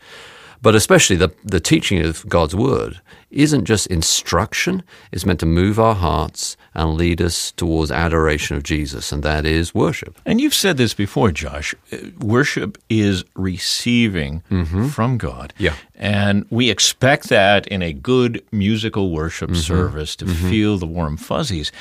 But 0.65 0.73
especially 0.73 1.15
the, 1.15 1.29
the 1.43 1.59
teaching 1.59 2.03
of 2.03 2.27
God's 2.27 2.55
Word 2.55 2.99
isn't 3.29 3.65
just 3.65 3.85
instruction, 3.85 4.81
it's 5.11 5.23
meant 5.23 5.39
to 5.41 5.45
move 5.45 5.79
our 5.79 5.93
hearts 5.93 6.57
and 6.73 6.95
lead 6.95 7.21
us 7.21 7.51
towards 7.51 7.91
adoration 7.91 8.57
of 8.57 8.63
Jesus, 8.63 9.11
and 9.11 9.21
that 9.21 9.45
is 9.45 9.75
worship. 9.75 10.19
And 10.25 10.41
you've 10.41 10.55
said 10.55 10.77
this 10.77 10.95
before, 10.95 11.29
Josh. 11.29 11.75
Uh, 11.93 11.97
worship 12.19 12.79
is 12.89 13.23
receiving 13.35 14.41
mm-hmm. 14.49 14.87
from 14.87 15.19
God. 15.19 15.53
Yeah. 15.59 15.75
And 15.93 16.47
we 16.49 16.71
expect 16.71 17.29
that 17.29 17.67
in 17.67 17.83
a 17.83 17.93
good 17.93 18.43
musical 18.51 19.11
worship 19.11 19.51
mm-hmm. 19.51 19.59
service 19.59 20.15
to 20.15 20.25
mm-hmm. 20.25 20.49
feel 20.49 20.77
the 20.79 20.87
warm 20.87 21.15
fuzzies. 21.15 21.71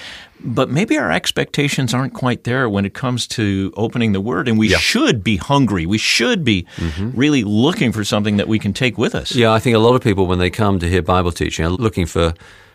But 0.45 0.71
maybe 0.71 0.99
our 0.99 1.11
expectations 1.11 1.95
aren't 1.95 2.13
quite 2.13 2.45
there 2.45 2.69
when 2.69 2.85
it 2.85 2.93
comes 2.93 3.27
to 3.29 3.73
opening 3.77 4.13
the 4.13 4.21
Word, 4.21 4.47
and 4.47 4.59
we 4.59 4.69
yeah. 4.69 4.77
should 4.77 5.25
be 5.25 5.37
hungry. 5.37 5.87
We 5.87 5.99
should 5.99 6.45
be 6.45 6.67
mm-hmm. 6.77 7.11
really 7.19 7.45
looking 7.45 7.93
for 7.93 8.05
something 8.05 8.37
that 8.37 8.47
we 8.47 8.59
can 8.59 8.73
take 8.73 8.99
with 8.99 9.15
us. 9.15 9.35
Yeah, 9.35 9.53
I 9.53 9.59
think 9.59 9.75
a 9.75 9.79
lot 9.79 9.95
of 9.95 10.03
people, 10.03 10.27
when 10.27 10.39
they 10.39 10.51
come 10.51 10.79
to 10.81 10.89
hear 10.89 11.01
Bible 11.03 11.33
teaching, 11.33 11.65
are 11.65 11.71
looking 11.71 12.07
for 12.07 12.35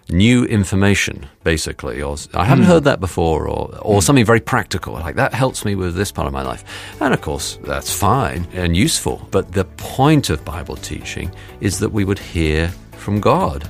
new 0.10 0.46
information, 0.46 1.28
basically, 1.44 2.02
or 2.02 2.18
I 2.34 2.46
haven't 2.46 2.66
mm. 2.66 2.70
heard 2.70 2.84
that 2.86 3.00
before, 3.00 3.48
or, 3.48 3.78
or 3.82 4.00
mm. 4.00 4.04
something 4.04 4.26
very 4.26 4.40
practical, 4.40 4.94
like 4.94 5.16
that 5.16 5.34
helps 5.34 5.64
me 5.64 5.76
with 5.76 5.96
this 5.96 6.12
part 6.12 6.26
of 6.26 6.34
my 6.34 6.42
life. 6.42 6.64
And 7.00 7.14
of 7.14 7.22
course, 7.22 7.60
that's 7.64 7.94
fine 7.94 8.48
and 8.54 8.76
useful. 8.76 9.28
But 9.30 9.52
the 9.52 9.66
point 9.66 10.32
of 10.32 10.44
Bible 10.44 10.78
teaching 10.78 11.32
is 11.62 11.80
that 11.80 11.90
we 11.90 12.06
would 12.06 12.20
hear 12.20 12.70
from 12.94 13.22
God. 13.22 13.70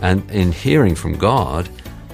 And 0.00 0.28
in 0.30 0.52
hearing 0.52 0.94
from 0.94 1.18
God, 1.18 1.68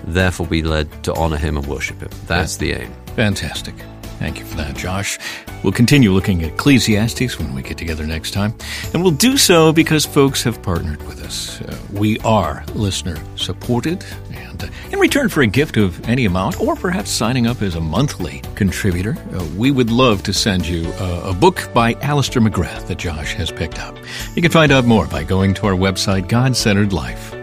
therefore 0.06 0.46
be 0.46 0.62
led 0.62 1.02
to 1.04 1.14
honor 1.14 1.36
Him 1.36 1.56
and 1.56 1.66
worship 1.66 2.00
Him. 2.00 2.10
That's 2.26 2.56
the 2.56 2.72
aim. 2.72 2.92
Fantastic. 3.14 3.74
Thank 4.18 4.38
you 4.38 4.46
for 4.46 4.56
that, 4.56 4.76
Josh. 4.76 5.18
We'll 5.62 5.74
continue 5.74 6.10
looking 6.10 6.42
at 6.42 6.52
Ecclesiastes 6.52 7.38
when 7.38 7.54
we 7.54 7.62
get 7.62 7.76
together 7.76 8.06
next 8.06 8.30
time. 8.30 8.54
And 8.94 9.02
we'll 9.02 9.12
do 9.12 9.36
so 9.36 9.72
because 9.72 10.06
folks 10.06 10.42
have 10.44 10.62
partnered 10.62 11.02
with 11.06 11.22
us. 11.22 11.60
Uh, 11.60 11.78
we 11.92 12.18
are 12.20 12.64
listener 12.74 13.18
supported. 13.36 14.04
And 14.32 14.64
uh, 14.64 14.68
in 14.90 14.98
return 14.98 15.28
for 15.28 15.42
a 15.42 15.46
gift 15.46 15.76
of 15.76 16.02
any 16.08 16.24
amount, 16.24 16.60
or 16.60 16.76
perhaps 16.76 17.10
signing 17.10 17.46
up 17.46 17.60
as 17.60 17.74
a 17.74 17.80
monthly 17.80 18.40
contributor, 18.54 19.16
uh, 19.34 19.44
we 19.56 19.70
would 19.70 19.90
love 19.90 20.22
to 20.24 20.32
send 20.32 20.66
you 20.66 20.90
a 20.98 21.34
book 21.34 21.68
by 21.74 21.92
Alister 21.94 22.40
McGrath 22.40 22.86
that 22.86 22.96
Josh 22.96 23.34
has 23.34 23.50
picked 23.50 23.78
up. 23.78 23.98
You 24.34 24.40
can 24.40 24.50
find 24.50 24.72
out 24.72 24.86
more 24.86 25.06
by 25.06 25.24
going 25.24 25.52
to 25.54 25.66
our 25.66 25.74
website, 25.74 26.26
godcenteredlife.org. 26.28 27.35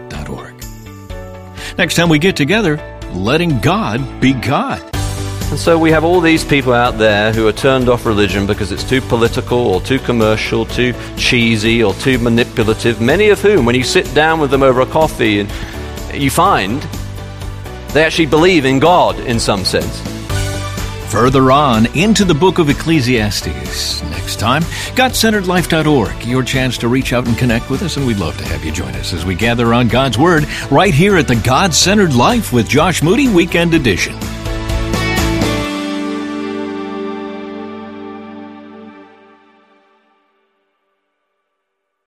Next 1.76 1.96
time 1.96 2.08
we 2.08 2.20
get 2.20 2.36
together, 2.36 2.76
letting 3.12 3.58
God 3.58 4.20
be 4.20 4.32
God. 4.32 4.80
And 5.50 5.58
so 5.58 5.76
we 5.76 5.90
have 5.90 6.04
all 6.04 6.20
these 6.20 6.44
people 6.44 6.72
out 6.72 6.98
there 6.98 7.32
who 7.32 7.48
are 7.48 7.52
turned 7.52 7.88
off 7.88 8.06
religion 8.06 8.46
because 8.46 8.70
it's 8.70 8.88
too 8.88 9.00
political 9.00 9.58
or 9.58 9.80
too 9.80 9.98
commercial, 9.98 10.66
too 10.66 10.94
cheesy 11.16 11.82
or 11.82 11.92
too 11.94 12.18
manipulative, 12.18 13.00
many 13.00 13.28
of 13.30 13.40
whom, 13.40 13.64
when 13.64 13.74
you 13.74 13.82
sit 13.82 14.12
down 14.14 14.38
with 14.38 14.52
them 14.52 14.62
over 14.62 14.82
a 14.82 14.86
coffee, 14.86 15.40
and 15.40 15.50
you 16.14 16.30
find 16.30 16.80
they 17.88 18.04
actually 18.04 18.26
believe 18.26 18.64
in 18.64 18.78
God 18.78 19.18
in 19.18 19.40
some 19.40 19.64
sense. 19.64 20.13
Further 21.14 21.52
on 21.52 21.86
into 21.96 22.24
the 22.24 22.34
book 22.34 22.58
of 22.58 22.68
Ecclesiastes 22.68 24.02
next 24.10 24.40
time. 24.40 24.62
GodCenteredLife.org, 24.96 26.26
your 26.26 26.42
chance 26.42 26.76
to 26.78 26.88
reach 26.88 27.12
out 27.12 27.28
and 27.28 27.38
connect 27.38 27.70
with 27.70 27.82
us, 27.84 27.96
and 27.96 28.04
we'd 28.04 28.18
love 28.18 28.36
to 28.38 28.44
have 28.46 28.64
you 28.64 28.72
join 28.72 28.96
us 28.96 29.12
as 29.12 29.24
we 29.24 29.36
gather 29.36 29.72
on 29.72 29.86
God's 29.86 30.18
Word 30.18 30.44
right 30.72 30.92
here 30.92 31.16
at 31.16 31.28
the 31.28 31.36
God 31.36 31.72
Centered 31.72 32.14
Life 32.14 32.52
with 32.52 32.68
Josh 32.68 33.00
Moody 33.00 33.28
Weekend 33.28 33.74
Edition. 33.74 34.18